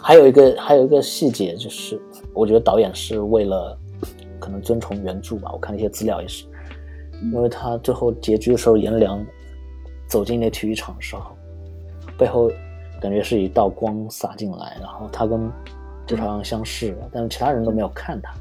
[0.00, 2.00] 还有一个还有一个细节，就是
[2.34, 3.78] 我觉得导演是为了
[4.38, 5.50] 可能遵从原著吧。
[5.52, 6.44] 我看了一些资料也是，
[7.32, 9.24] 因为他最后结局的时候，颜良
[10.06, 11.36] 走进那体育场的时候，
[12.18, 12.50] 背后。
[13.02, 15.50] 感觉是一道光洒进来，然后他跟
[16.06, 18.32] 朱朝阳相视，但是其他人都没有看他。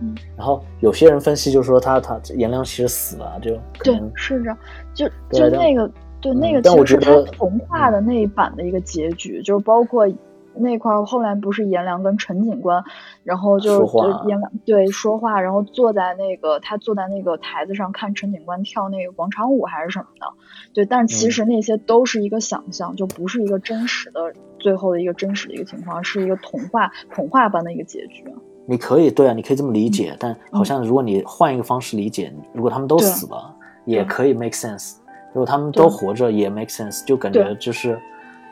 [0.00, 4.58] 嗯，然后有些人分析就是说他他颜良其实死了，就对，是这样，
[4.92, 5.88] 就就那个
[6.20, 10.08] 对那个其实是他童话的那一版的一个结局，就是包括
[10.56, 12.82] 那块儿后来不是颜良跟陈警官，
[13.22, 13.84] 然后就
[14.26, 20.26] 颜良对说话，然后坐在那个他坐在那个台子上看陈警官跳那个广场舞还是什么的，
[20.72, 21.30] 对，但其嗯。
[21.30, 28.24] 实那些都是一个想象，就不是一个真实的最后的一个真实的一个情况，是一个童话童话般的一个结局。
[28.66, 34.96] 你可以对啊，你可以这么理嗯解，但好像如果你换一个方式理解，如果他们都死了，也可以 make sense；
[35.32, 38.00] 如果他们都活着，也 make sense，就感觉就是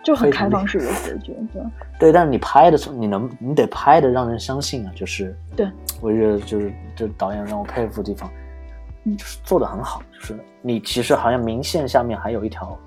[0.04, 1.62] 就很开放式的结局，对，
[1.98, 8.30] 对，但是你拍的时候，你能你得拍的让人相信啊，就是对，我觉得就是这导演让我佩服的地方，
[9.04, 9.16] 嗯。
[9.16, 12.78] 就是做的很好，就是你其实好像明线下面还有一条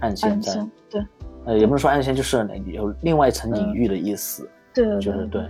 [0.00, 1.04] 暗线在，线，对。
[1.46, 5.42] 呃，也不能说暗线，就是有另外一层隐嗯喻的意思，对对就是对，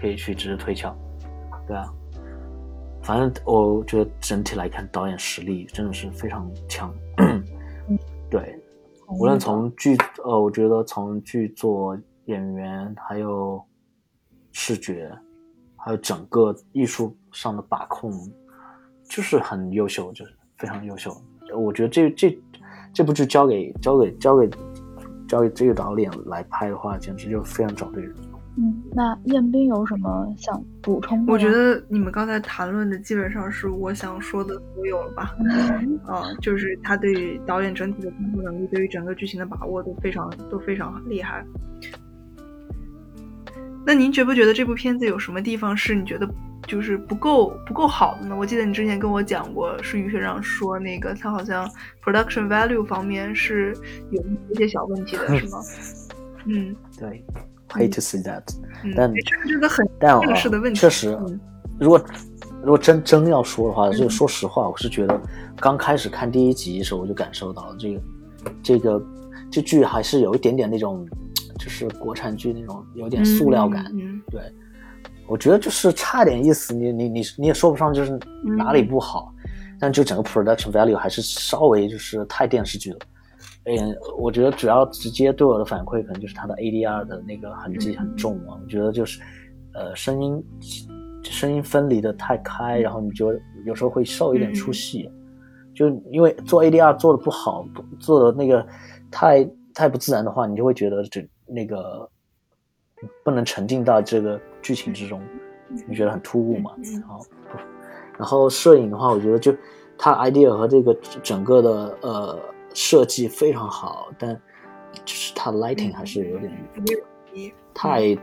[0.00, 0.92] 可以去值得推敲，
[1.64, 1.86] 对啊，
[3.02, 6.92] 反正我觉得整体来看，导演实力真的是非常强，
[8.28, 8.58] 对，
[9.18, 13.62] 无论从剧呃，我觉得从剧作、演员，还有
[14.52, 15.10] 视觉，
[15.76, 18.12] 还有整个艺术上的把控，
[19.08, 21.14] 就是很优秀，就是非常优秀。
[21.54, 22.42] 我觉得这这
[22.94, 24.50] 这部剧交给交给交给
[25.28, 28.14] 交给这个导演来拍的话，简直就非常找对人。
[28.58, 31.32] 嗯，那彦斌有什么想补充的？
[31.32, 35.34] 我觉得你们刚才谈论的基本上是我想说的所有了吧？
[35.40, 41.42] 嗯 啊、就是他对于导演整体的工作能力，对于整个剧情的把握都非常都非常厉害。
[43.84, 46.28] 那您觉不觉得这部片子有什么地方是你觉得
[46.68, 48.36] 就是不够不够好的呢？
[48.36, 51.66] 我记得你之前跟我讲过，是于学长说那个他好像
[52.04, 53.74] production value 方面是
[54.10, 55.58] 有一些小问题的，是吗？
[56.44, 57.24] 嗯对
[57.74, 58.42] ，hate to see that，
[58.84, 61.40] 嗯，但这是个很但这个是的问题确实嗯，
[61.80, 62.04] 如果
[62.62, 64.10] 如果真真要说的话，就嗯。
[64.10, 65.20] 说实话，我是觉得
[65.56, 68.00] 刚开始看第一集的时候，我就感受到这个
[68.62, 69.02] 这个
[69.50, 71.04] 这剧还是有一点点那种，
[71.58, 73.84] 就是国产剧那种有点塑料感。
[74.30, 74.40] 对，
[75.26, 78.18] 我觉得就是差点意思，你你你你也说不上就是
[78.56, 79.32] 哪里不好，
[79.80, 82.98] 但就整个 production value 还是稍微就是太电视剧了。
[83.64, 88.58] 嗯，我觉得主要直接对我的反馈可能就是它的 ADR 的那个痕迹很重啊。
[88.60, 89.20] 我觉得就是，
[89.74, 90.44] 呃，声音
[91.22, 93.32] 声音分离的太开，然后你就
[93.64, 95.08] 有时候会受一点出戏。
[95.74, 97.64] 就因为做 ADR 做的不好，
[97.98, 98.66] 做的那个
[99.10, 102.06] 太太不自然的话，你就会觉得这那个
[103.24, 105.22] 不能沉浸到这个剧情之中，
[105.88, 106.72] 你觉得很突兀嘛？
[106.78, 107.26] 嗯然后，
[108.18, 109.54] 然后摄影的话，我觉得就
[109.96, 110.92] 它 idea 和这个
[111.22, 112.38] 整个的呃
[112.74, 114.34] 设计非常好，但
[115.04, 116.84] 就是它 lighting 还是有点嗯
[117.74, 118.16] 太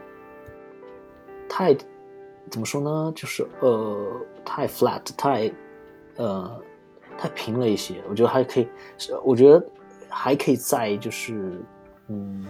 [1.47, 1.75] 太
[2.49, 3.11] 怎么说呢？
[3.15, 4.11] 就是呃
[4.45, 5.51] 太 flat，太
[6.17, 6.61] 呃
[7.17, 7.95] 太平了一些。
[8.09, 9.63] 我觉得还可以，是我觉得
[10.07, 11.61] 还可以再就是
[12.07, 12.45] 嗯。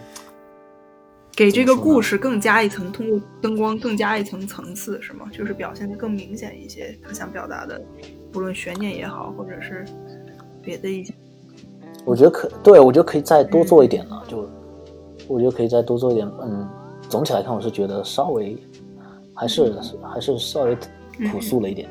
[1.36, 5.26] 给这个故事更加一层，通过灯光更加一层层次，是吗？
[5.32, 7.82] 就是表现的更明显一些，他想表达的，
[8.30, 9.86] 不论悬念也好，或者是
[10.62, 11.14] 别的一些。
[12.06, 14.24] 我觉得可对，我觉得可以再多做一点了。
[14.28, 14.46] 就
[15.28, 16.30] 我觉得可以再多做一点。
[16.42, 16.68] 嗯，
[17.08, 18.58] 总体来看，我是觉得稍微
[19.34, 20.78] 还是还是稍微
[21.32, 21.88] 朴素了一点。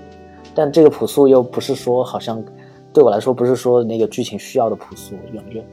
[0.54, 2.42] 但这个朴素又不是说好像
[2.92, 5.64] 对我来说不是说那个剧情需要的朴素，感觉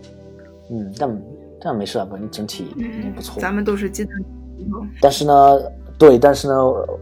[0.70, 1.22] 嗯，但
[1.60, 3.42] 但没事啊，反正整体已经不错。
[3.42, 4.14] 咱们都是鸡蛋。
[5.02, 5.60] 但是呢，
[5.98, 6.54] 对，但是呢，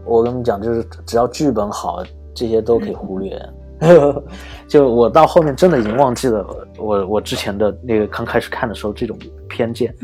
[0.06, 2.02] 我跟你讲，就是只要剧本好，
[2.34, 3.40] 这些都可以忽略。
[4.68, 6.46] 就我到后面真的已经忘记了
[6.78, 9.18] 我我之前的那个刚开始看的时候这种
[9.48, 9.94] 偏见，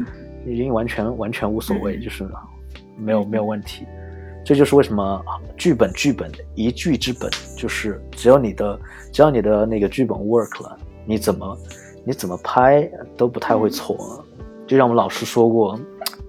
[0.47, 2.29] 已经完全完全无所谓，就是
[2.99, 3.87] 没有没有问题。
[4.45, 5.23] 这就是为什么
[5.57, 8.79] 剧本剧本一剧之本，就是只要你的
[9.13, 11.59] 只要你的那个剧本 work 了，你怎么
[12.05, 14.25] 你怎么拍都不太会错。
[14.67, 15.79] 就像我们老师说过，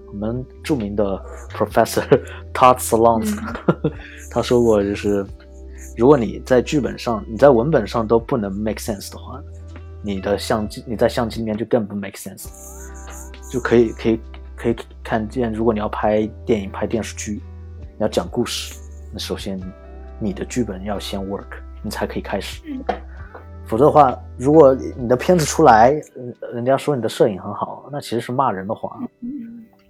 [0.08, 1.20] 我们著名的
[1.56, 2.04] Professor
[2.52, 3.34] Todd Solondz，、
[4.30, 5.24] 他说过，就是
[5.96, 9.42] 如果你在剧本上、你在文本上都不能 make sense 的话，
[10.02, 12.48] 你的相机你在相机里面就更不 make sense，
[13.50, 14.20] 就可以可以
[14.56, 17.40] 可以看见，如果你要拍电影、拍电视剧，
[17.80, 18.74] 你要讲故事，
[19.12, 19.60] 那首先
[20.18, 21.46] 你的剧本要先 work，
[21.82, 22.62] 你才可以开始。
[23.64, 29.28] 否则的话，如果你的片子出来，呃人家说你的摄影很好，那其实是骂人的话，你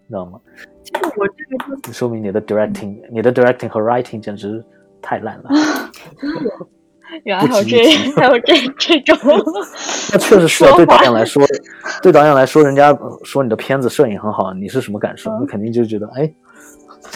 [0.09, 0.39] 知道吗？
[0.85, 4.63] 其实我这个就说明你的 directing，你的 directing 和 writing 简直
[5.03, 5.51] 太烂了。
[7.25, 7.85] 原来还有这
[8.17, 9.19] 还有这这种
[10.13, 11.43] 那确实是啊对导演来说，
[12.03, 15.31] 对导演来说，人家呃说你的片子摄影很好，你是什么感受？
[15.33, 16.33] 嗯你肯定就觉得，哎，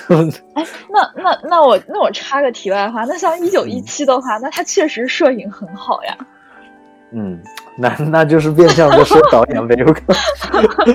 [0.54, 6.14] 哎，那那那我那我插个题外话，那像一九一七的话，那他确实摄影很好呀。
[7.12, 7.40] 嗯，
[7.78, 10.94] 那那就是变相的说导演呗，有可能。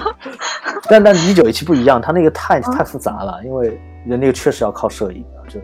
[0.88, 5.60] 但但一九一七不一样，他那个太太复杂了，因为人那个确实要靠摄影啊，就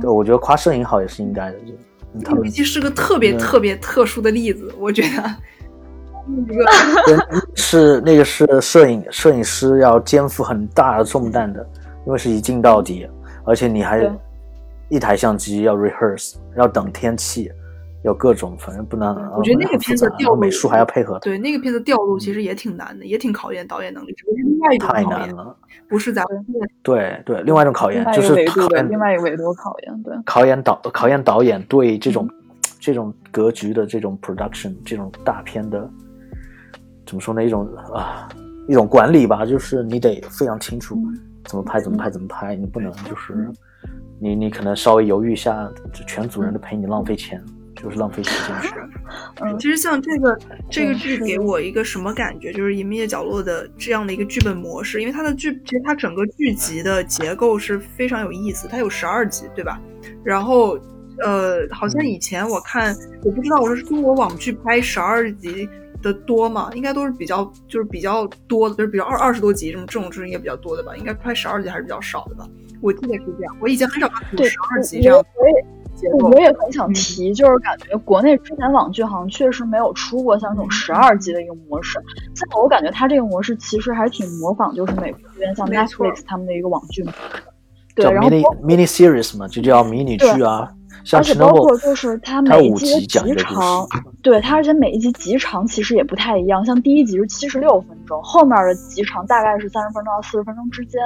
[0.00, 1.58] 对，我觉得夸摄影好也是应该的。
[1.60, 1.74] 就
[2.18, 5.36] 一九一七是个特别特别特殊的例子， 我觉得。
[7.54, 11.64] 是那个是摄影摄影师要肩负很大的重担的，
[12.04, 13.08] 因为是一镜到底，
[13.44, 14.10] 而且你还
[14.88, 17.52] 一台相机要 rehearse，要等天气。
[18.06, 19.14] 有各种，反正不能。
[19.36, 21.18] 我觉得那个片子调美术还要配合。
[21.18, 24.14] 对，那个片子调度其实也挺难的，也挺考验导演能力。
[24.16, 25.56] 是另外一种太难了，
[25.88, 26.44] 不是咱们。
[26.84, 30.14] 对对，另外一种考验就是考验另外一个维度考验，对。
[30.24, 32.30] 考验导考验导演对这种
[32.78, 35.90] 这种格局的这种 production 这种大片的
[37.04, 37.44] 怎么说呢？
[37.44, 38.28] 一种啊
[38.68, 40.96] 一种管理吧，就是你得非常清楚
[41.44, 43.50] 怎么拍怎么拍怎么拍，你不能就是
[44.20, 45.68] 你你可能稍微犹豫一下，
[46.06, 47.44] 全组人都陪你浪费钱。
[47.76, 48.62] 就是浪费时间。
[48.62, 48.74] 是，
[49.40, 50.38] 嗯，其实像这个
[50.70, 58.66] 这个剧给我一个什么感觉，就是《隐秘的角落》的这样的一个剧本模式，因为它的剧，其实它整个剧集的结构是非常有意思。
[58.66, 59.80] 它有十二集，对吧？
[60.24, 60.78] 然后，
[61.18, 65.68] 呃，好像以前我看，我不知道，我说是中国网剧拍十二集
[66.02, 66.70] 的多吗？
[66.74, 70.96] 应该都是比较，就是比较多的，就是比较二二十多集这种这种是应该比较多的吧？
[70.96, 72.48] 应该拍十二集还是比较少的吧？
[72.80, 73.56] 我记得是这样。
[73.60, 75.16] 我以前很少看十二集这样。
[75.16, 75.66] 我也
[76.60, 81.98] 很想提，就是感觉国内之前网剧好像确实没有出过像这种十二集的一个模式。
[82.34, 87.18] 现在我感觉它这个模式其实还挺模仿，就是美国这边像 Netflix 他们的一个网剧模式。
[87.94, 90.70] 对，然后 mini mini series 嘛，就叫迷你剧啊。
[91.12, 93.86] 而且包括就是它每一集的集长，
[94.22, 96.66] 对它而且每一集集长其实也不太一样。
[96.66, 101.00] 像第一集是七十六分钟，后面的集长大概是三十分钟到四十分钟之间。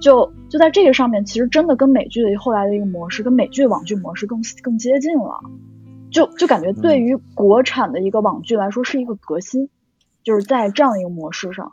[0.00, 5.40] 就就在这个上面，其实真的跟美剧的后来的一个模式，跟美剧网剧模式更更接近了。
[6.10, 9.68] 就就感觉对于国产的一个网剧来说是一个革新，
[10.22, 11.72] 就是在这样一个模式上。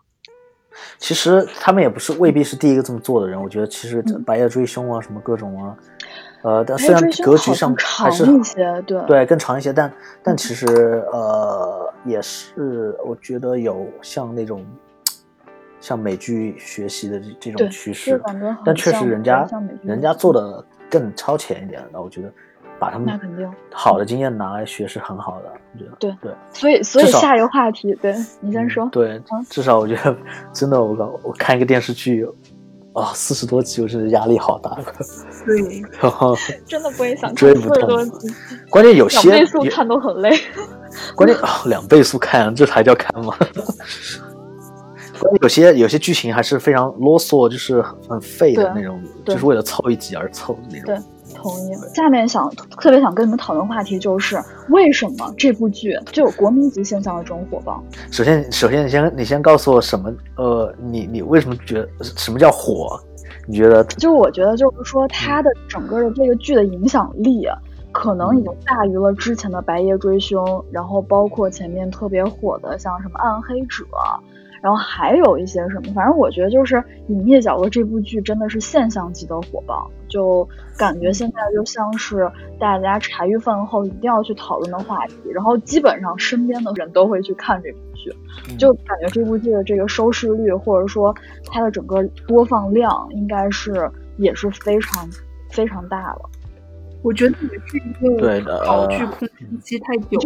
[0.98, 5.78] 其实他们也不是未必是第一个这么做的人，我觉得其实《白夜追凶》啊，什么各种啊，
[6.44, 10.66] 呃，但虽然格局上还是长一些，对对更长一些，但但其实
[11.14, 14.66] 呃也是，我觉得有像那种。
[15.86, 18.20] 向美剧学习的这这种趋势，
[18.66, 19.48] 但确实人家
[19.84, 21.80] 人家做的更超前一点。
[21.94, 22.34] 那我觉得
[22.80, 25.52] 把他们那肯定好的经验拿来学是很好的。
[25.74, 28.90] 我觉得对对，所以所以下一个话题，对你先说。
[28.92, 30.18] 对，至少我觉得
[30.52, 32.28] 真的，我我看一个电视剧
[32.94, 34.76] 啊，四十多集，我真的压力好大。
[35.46, 38.10] 对，然后真的不会想追不动。
[38.72, 40.36] 关键有些两倍速看都很累。
[41.16, 43.36] 关键啊，两倍速看，这才叫看吗？
[45.42, 50.86] 有些有些剧情还是非常啰嗦，就是很废的那种，就是为了凑一集而凑的那种。
[50.86, 50.98] 对，
[51.34, 51.74] 同意。
[51.94, 52.50] 下面想
[52.80, 54.38] 特别想跟你们讨论话题就是，
[54.70, 57.84] 为什么这部剧就有国民级现象的这种火爆？
[58.12, 60.12] 首先，首先你先你先告诉我什么？
[60.38, 63.00] 呃，你你为什么觉得什么叫火？
[63.48, 63.84] 你觉得？
[63.84, 67.48] 就是我觉得就是说，它的整个的这个剧的影响力，
[67.92, 73.86] 可能已经大于了之前的《白夜追凶》，然后包括前面特别火的像什么《暗黑者》。
[74.66, 76.76] 然后还有一些什么，反正我觉得就是
[77.08, 82.28] 《隐秘角落》这部剧真的是现象级的火爆，就感觉现在就像是
[82.60, 88.12] 大家茶余饭后一定要去讨论的话题，然后基本上身边的人都会去看这部剧，
[88.58, 93.88] 就感觉这部剧的这个收视率或者说它的整个播放量应该是
[94.18, 95.08] 也是非常
[95.52, 96.22] 非常大了。
[97.06, 100.20] 我觉得也是一个好剧空窗期太久，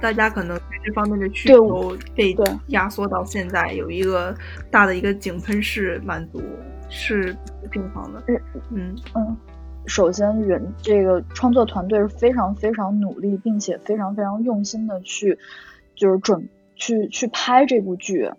[0.00, 2.34] 大家可能对这方面的需求被
[2.68, 4.34] 压缩到现在，有一个
[4.70, 6.40] 大的一个井喷式满足
[6.88, 7.36] 是
[7.70, 8.22] 正常的。
[8.70, 9.36] 嗯嗯，
[9.84, 15.38] 首先人这个创作团队是非常非常努力，并且非常非常用心的去
[15.94, 18.30] 就是准去去拍这部剧，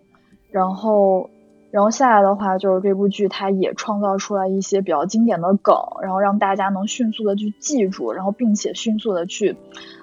[0.50, 1.30] 然后。
[1.76, 9.54] 然后下来的话，就是这部剧它也创造出来一些比较经典的梗，然后让大家能迅速的去记住，然后并且迅速的去，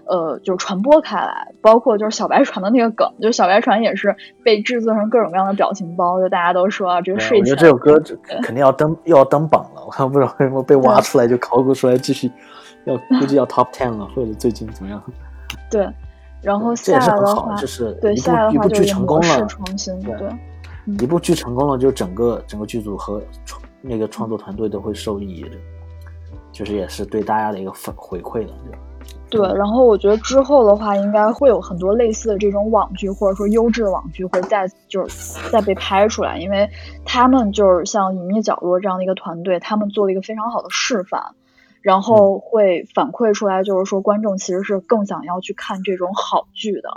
[0.05, 1.51] 呃，就传播开来。
[1.61, 7.51] 包括就是小白船的那个梗，就小白船也是被制作成各种各样的表情包，就大家都说啊，这个睡前。
[7.51, 7.99] 我觉得这首歌
[8.43, 12.32] 肯定要登又要登榜了，我看不知道为什么被挖出来就考古出来继续，
[12.86, 15.01] 要估计要 top ten 了，或者最近怎么样？
[15.71, 15.89] 对，
[16.43, 20.30] 然后下来的话，就是对下来的话就是模式创新，对。
[20.86, 25.45] 一部剧成功了，就整个整个剧组和创那个创作团队都会受益，
[26.51, 28.53] 就是也是对大家的一个反回馈的。
[29.29, 36.69] 对，然后我觉得之后的话，应该会有很多类似的这种网剧，或者说优质的网剧会再就是再被拍出来，因为
[37.03, 41.34] 他们就是像隐秘角落这样的一个团队，他们做了一个非常好的示范，
[41.81, 46.89] 然后会反馈出来，就是说观众其实是更想要去看这种好剧的。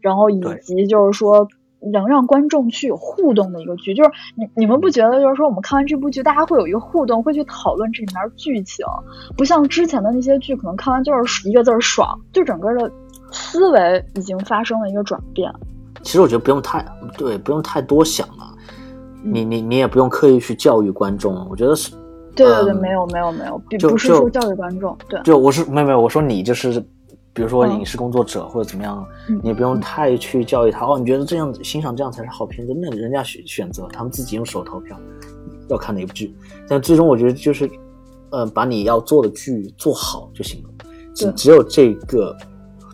[0.00, 1.48] 然后以及就是说
[1.92, 3.94] 能让观众去有互动的一个剧。
[3.94, 8.84] 就是你你们不觉得就是说我们看完这部剧，大家会有一个互动，会去讨论这里面剧情，
[9.36, 12.90] 不像之前的那些剧，可能看完就是一个字儿爽，就整个的
[13.32, 15.52] 思维已经发生了一个转变。
[16.02, 16.84] 其实我觉得不用太
[17.16, 18.54] 对，不用太多想了。
[19.22, 21.94] 你你你也不用刻意去教育观众，我觉得是。
[22.36, 24.96] 对对对，没有没有没有，并不是说教育观众。
[25.08, 26.84] 对，就我是没有没有，我说你就是，
[27.34, 29.04] 比如说影视工作者或者怎么样，
[29.42, 30.86] 你不用太去教育他。
[30.86, 34.98] 哦，你觉得这样欣赏这样才是好片子，那人家选选择，他们自己用手投票
[35.68, 36.34] 要看哪部剧。
[36.68, 37.68] 但最终我觉得就是，
[38.30, 40.68] 呃，把你要做的剧做好就行了。
[41.14, 42.36] 只只有这个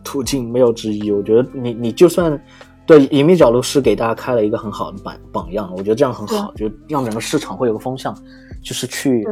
[0.03, 1.12] 途径，没有之一。
[1.12, 2.43] 我觉得你你就算。
[2.86, 8.12] 对，隐秘角度是给大家开了一个很好的榜榜样，我觉得这样很好，就让整个市场会有个风向，
[8.64, 9.24] 就是去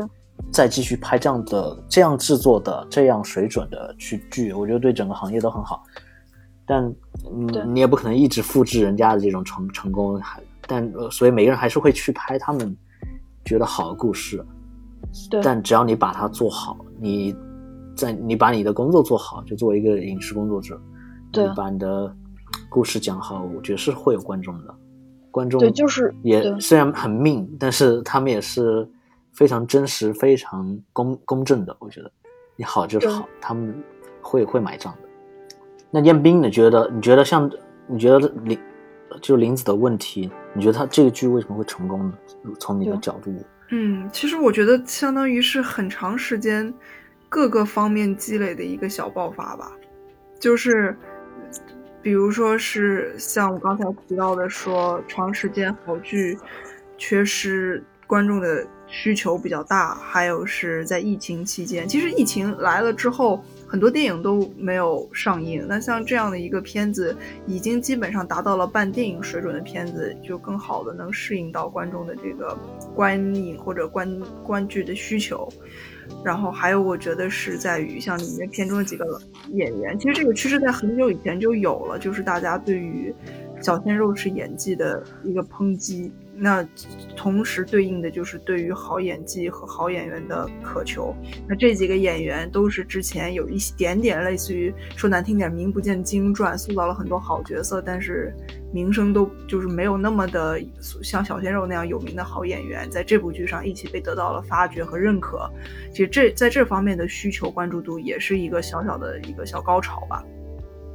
[0.52, 5.82] 再继续拍这样的、这样制作的、这样水准的去剧，我觉得对整个行业都很好。
[6.66, 6.84] 但
[7.30, 12.76] 嗯，你也不可能一直复制人家的这种成成功，还但所以每个人还是会去拍他们
[13.44, 14.44] 觉得好的故事。
[15.30, 17.34] 对但只要你把它做好，你
[17.96, 20.80] 在你把你的工作做好，就作为一个影视工作者，
[21.32, 22.14] 对，把你的。
[22.70, 24.74] 故事讲好，我觉得是会有观众的。
[25.30, 28.88] 观众对，就是也虽然很命，但是他们也是
[29.38, 31.76] 非常真实、非常公公正的。
[31.78, 32.10] 我觉得
[32.56, 33.72] 你好就是好，他们
[34.20, 35.08] 会会买账的。
[35.92, 36.90] 那彦斌，你觉得？
[36.92, 37.48] 你觉得像
[37.86, 38.58] 你觉得林
[39.22, 42.12] 就林子的问题，你觉得他这个剧为什么会成功呢？
[42.58, 43.32] 从你的角度，
[43.70, 46.74] 嗯，其实我觉得相当于是很长时间
[47.28, 49.70] 各个方面积累的一个小爆发吧，
[50.40, 50.96] 就是。
[52.00, 56.38] 比如说是像我刚才提到的，说长时间好剧
[56.96, 65.64] 缺失，观众的需求比较大，还有是在疫情期间，其实疫情来了之后，很多电影都没有上映。
[65.68, 67.14] 那像这样的一个片子，
[67.46, 72.58] 已经基本上达到了半电影水准的片子，就更好的能适应到观众的这个
[72.94, 75.46] 观影或者观观剧的需求。
[76.24, 79.20] 然后还有，我觉得是在于像里面片中的几个
[79.50, 83.14] 演员，其实这个趋势在很久以前就有了，就是大家对于
[83.60, 86.10] 小鲜肉是演技的一个抨击。
[86.40, 86.66] 那
[87.16, 91.14] 同时对应的就是对于好演技和好演员的渴求。
[91.48, 98.32] 那这几个演员都是之前有一点点类似于说难听点名不见经传，塑造了很多好角色，但是
[98.72, 100.60] 名声都就是没有那么的
[101.02, 105.50] 像小鲜肉那样有名的好演员，在这部剧上一起被得到了发掘和认可。
[105.90, 110.24] 其实这在这方面的需求关注度也是一个小小的一个小高潮吧。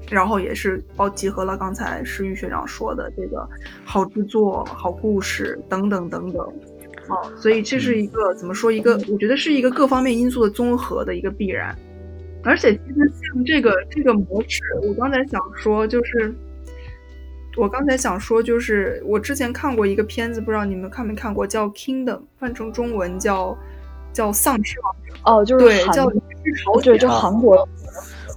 [0.09, 3.47] 然后也是包集合了刚才石玉学长说的这个
[3.83, 6.41] 好制作、好故事等等等等，
[7.07, 8.71] 哦，所以这是一个怎么说？
[8.71, 11.75] 一个我觉得是一个各方面因素的综合的一个必然。
[12.45, 16.35] 而且其实像这个这个模式，我刚才想说就是，
[17.55, 23.57] 我刚才想说就是我之前看过一个片子，不知道你们看没看过，叫《Kingdom》，翻成中文叫
[24.11, 25.31] 叫《丧尸王朝》。
[25.39, 26.05] 哦，就是对，叫
[26.65, 27.65] 《朝对，就韩国。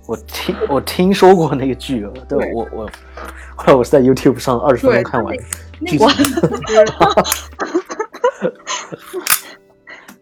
[0.06, 2.88] 我听我听说过那个剧，对我我
[3.56, 5.36] 后来我是在 YouTube 上二十分钟看完，
[5.84, 6.08] 剧情。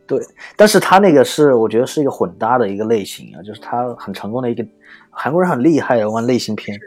[0.07, 0.21] 对，
[0.57, 4.65] 但是他那个是我觉得是一个混搭的一个类型啊，就是他很成功的一个
[5.11, 6.79] 韩国人很厉害玩类型片，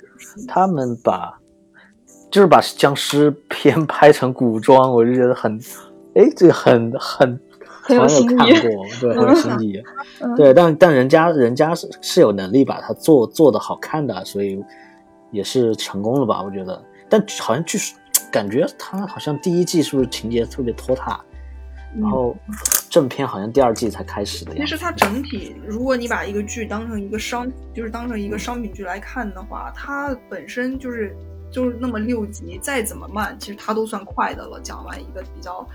[0.48, 1.34] 他们把
[2.32, 5.60] 就是把僵尸片 拍成古装，我就觉得很
[6.16, 7.39] 哎，这个很很。
[7.88, 9.82] 很有看过，对，很有新意，
[10.36, 14.62] 对，但但人家人家是是有能力把它做做的好看的，所以
[15.32, 16.44] 也是成功了吧？
[16.44, 17.98] 我觉得，但好像据说
[18.32, 21.20] 感觉他好像第一季是不是情节特别拖沓，
[22.00, 22.36] 然后
[22.90, 24.54] 正片好像第二季才开始的。
[24.56, 31.16] 其实它整体，如果你把一个剧当成一个商，就是当成一个商品剧来看的话，它本身就是
[31.52, 34.60] 就是那么六集，再怎么慢，其实它都算快的了。
[34.62, 35.66] 讲完一个比较。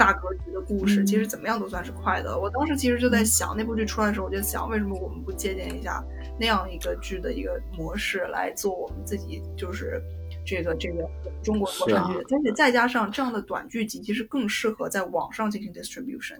[0.00, 2.40] 大格局的故事，其实怎么样都算是快的。
[2.40, 6.02] 我当时其实就在想，那部剧出来的时候，我就想，为什么我们不借鉴一下
[6.38, 10.02] 那样一个剧的一个模式来做我们自己，就是
[10.42, 11.06] 这个这个
[11.42, 16.38] 中国国产剧，而且再加上这样的短剧集，其实更适合在网上进行 distribution。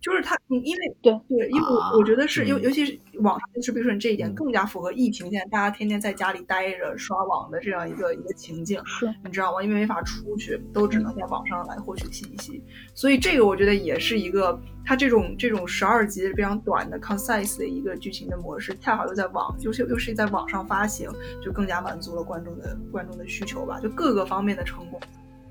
[0.00, 9.62] 就是它，你因为对对，因为我觉得是尤尤其是网上 distribution 这一点更加符合疫情现在大家天天在家里待着刷网的这样一个一个情境，是你知道吗？
[9.62, 12.62] 因为没法出去，都只能在网上来获取信息，
[12.94, 21.10] 所以这个我觉得也是一个它这种这种十二集非常短的 concise 的一个剧情的模式，恰好又在网，就是又是在网上发行，
[21.42, 24.98] 就更加满足了观众的观众的需求吧，就各个方面的成功。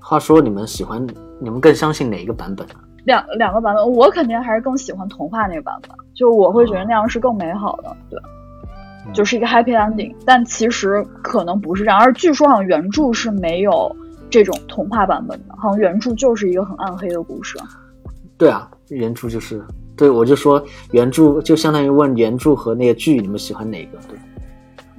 [0.00, 1.06] 话说你们喜欢，
[1.40, 2.82] 你们更相信哪一个版本啊？
[3.04, 7.96] 两两个版本，我肯定还是更喜欢童话那个版本，就我会觉得那样是更美好的。
[8.08, 8.20] 对，
[9.12, 10.14] 就是一个 happy ending。
[10.24, 13.94] 但其实可能不是这样，而据说好像原著是没有
[14.28, 17.58] 这种童话版本的，好像原著就是一个很暗黑的故事。
[18.36, 19.62] 对啊，原著就是
[19.96, 23.98] 对，我就说原著就相当于问原著和那个剧，你们喜欢哪个？
[24.08, 24.18] 对，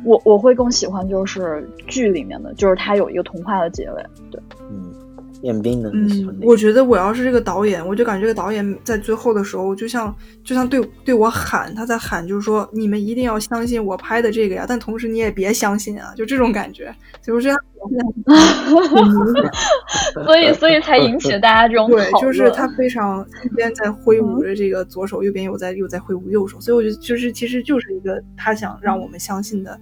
[0.04, 4.06] 我我会更喜欢就是剧里面的，就是它有一个童话的结尾。
[4.30, 4.40] 对，
[4.70, 4.94] 嗯，
[5.42, 5.90] 彦斌呢？
[5.94, 17.58] 嗯，我觉得我要是这个导演，我就感觉这个导演在最后的时候，就像就像对对我喊，他在喊，就是说你们一定要相信我拍的这个呀，但同时你也别相信啊，就这种感觉，就是这样。
[20.26, 29.76] 所以，所以才引起了大家这种对，就是他非常一边在挥舞着这个左手，右边又在又在挥舞右手，所以我觉得就是其实就是一个他想让我们相信的，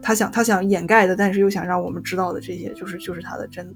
[0.00, 3.74] 他想他想掩盖的，但是又想让我们知道的这些，就是就是他的真。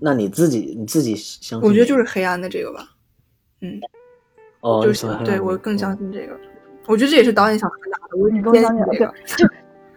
[0.00, 1.68] 那你自己你自己相信？
[1.68, 2.88] 我觉得就是黑暗的这个吧，
[3.60, 3.80] 嗯，
[4.60, 6.36] 哦，就是对我更相信这个。
[6.86, 9.46] 我觉得这也是导演想传达的，我你更相信这个，就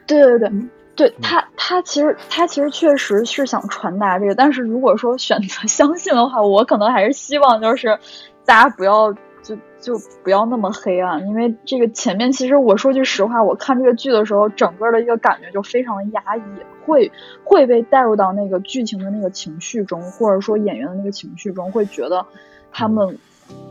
[0.05, 0.51] 对对对。
[0.95, 7.97] 对他，他其实他其实确实是想传达这个，但是如果说选择相信的话，我可能还是希望就是
[8.45, 16.41] 大家不要就就不要那么黑暗，因为这个前面其实我说句实话，我看这个剧的时候，整个的一个感觉就非常的压抑，
[16.85, 17.11] 会
[17.43, 22.25] 会被带入到那个剧情的那个情绪中，或者说演员的那个情绪中，会觉得
[22.71, 23.17] 他们。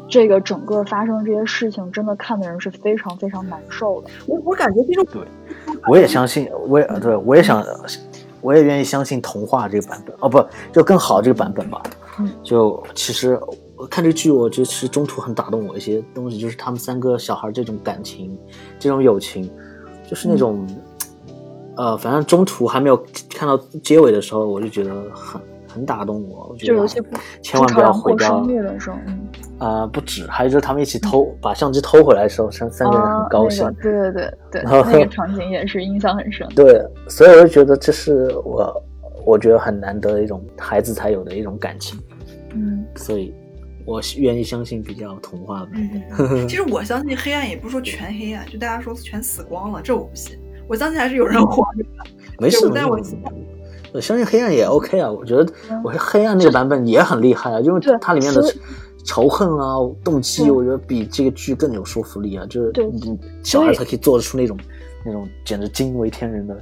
[0.07, 4.11] 这个整个发生这些事情，真的看的人是非常非常难受的。
[4.27, 5.27] 我我感觉这种对，
[5.89, 7.65] 我也相信，我也对我也想，
[8.43, 11.83] 我也愿意相信童话这个版本哦，不就更好这个版本吧。
[12.21, 13.41] 嗯，就其实
[13.75, 18.39] 我看这剧，我觉得其实中途很打动我一些东西，就是他们三个小孩这种感情，
[18.79, 19.51] 这种友情，
[20.07, 20.67] 就是那种，
[21.77, 22.97] 呃，反正中途还没有
[23.31, 25.41] 看到结尾的时候，我就觉得很。
[25.75, 26.87] 很打动我，我觉得
[27.41, 28.45] 千万不要毁掉。
[28.45, 28.97] 的时候，
[29.57, 33.65] 啊，不止，还有就是他们一起偷把相机偷回来的时候，三三个人很高兴。
[33.81, 36.47] 对对对对，那个场景也是印象很深。
[36.55, 38.83] 对，所以我就觉得这是我
[39.25, 41.99] 我觉得很难得的一种孩子才有的一种感情。
[42.53, 43.35] 嗯，所以
[43.87, 45.69] 我愿意相信比较童话的。
[46.47, 50.39] 其实我相信黑暗也不是说全黑暗，就大家说全死光了，这我不信。
[50.69, 52.11] 我相信还是有人活着的。
[52.39, 52.99] 没事，但我。
[53.95, 55.47] 我相信黑暗也 OK 啊，我觉得
[55.85, 58.43] 我黑暗那个版本也很厉害啊，因为它里面的
[59.05, 62.73] 仇恨啊、动机，我觉得比这个剧更有说服力啊，就是
[63.43, 64.57] 小孩才可以做得出那种
[65.05, 66.57] 那种简直惊为天人的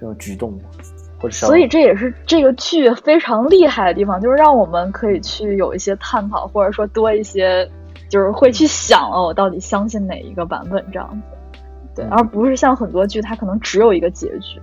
[0.00, 0.58] 这种举动，
[1.20, 7.70] 或者所以这也是这个剧非常厉害的地方，就是让我们可以去有一些探讨，或者说多一些，
[8.08, 11.36] 就是会去想了，我到底相信哪一个版本这样子，
[12.00, 14.60] 对，而不是像很多剧，它可能只有一个结局。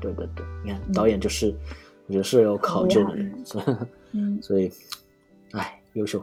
[0.00, 1.54] 对对对，你看导演就是，
[2.06, 3.60] 我觉得是有考究的人，所
[4.12, 4.72] 以，所以，
[5.52, 6.22] 哎，优秀。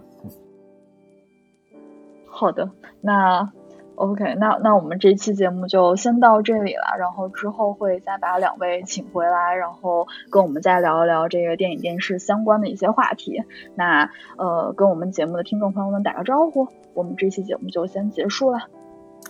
[2.25, 2.69] 好的，
[3.01, 3.51] 那
[3.95, 13.43] OK，那那我们这期节目就先到这里了，然后之后会再把两位请回来，然后跟我们再聊一聊这个电影电视相关的一些话题。
[13.75, 18.59] 那呃，跟我们节目的听众朋友们打个招呼，我们这期节目就先结束了。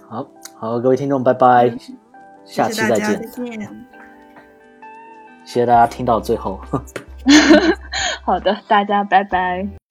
[0.09, 0.28] 好
[0.60, 1.72] 好，各位听众，拜拜，
[2.43, 3.22] 下期再见。
[5.45, 6.60] 谢谢大家听到最后。
[8.26, 9.86] 好的，大家拜拜。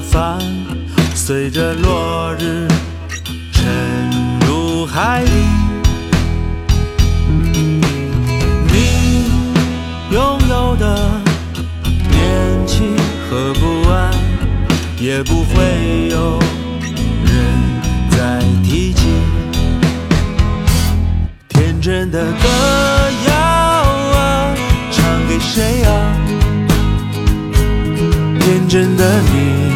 [0.00, 0.38] 帆
[1.14, 2.68] 随着落日
[3.52, 3.66] 沉
[4.46, 5.30] 入海底，
[8.66, 9.24] 你
[10.10, 11.20] 拥有的
[12.10, 12.96] 年轻
[13.28, 14.12] 和不安，
[15.00, 16.38] 也不会有
[17.24, 17.34] 人
[18.10, 19.06] 再提起。
[21.48, 22.48] 天真的歌
[23.26, 24.54] 谣啊，
[24.92, 25.90] 唱给谁啊？
[28.40, 29.67] 天真的你，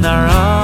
[0.00, 0.59] 在哪儿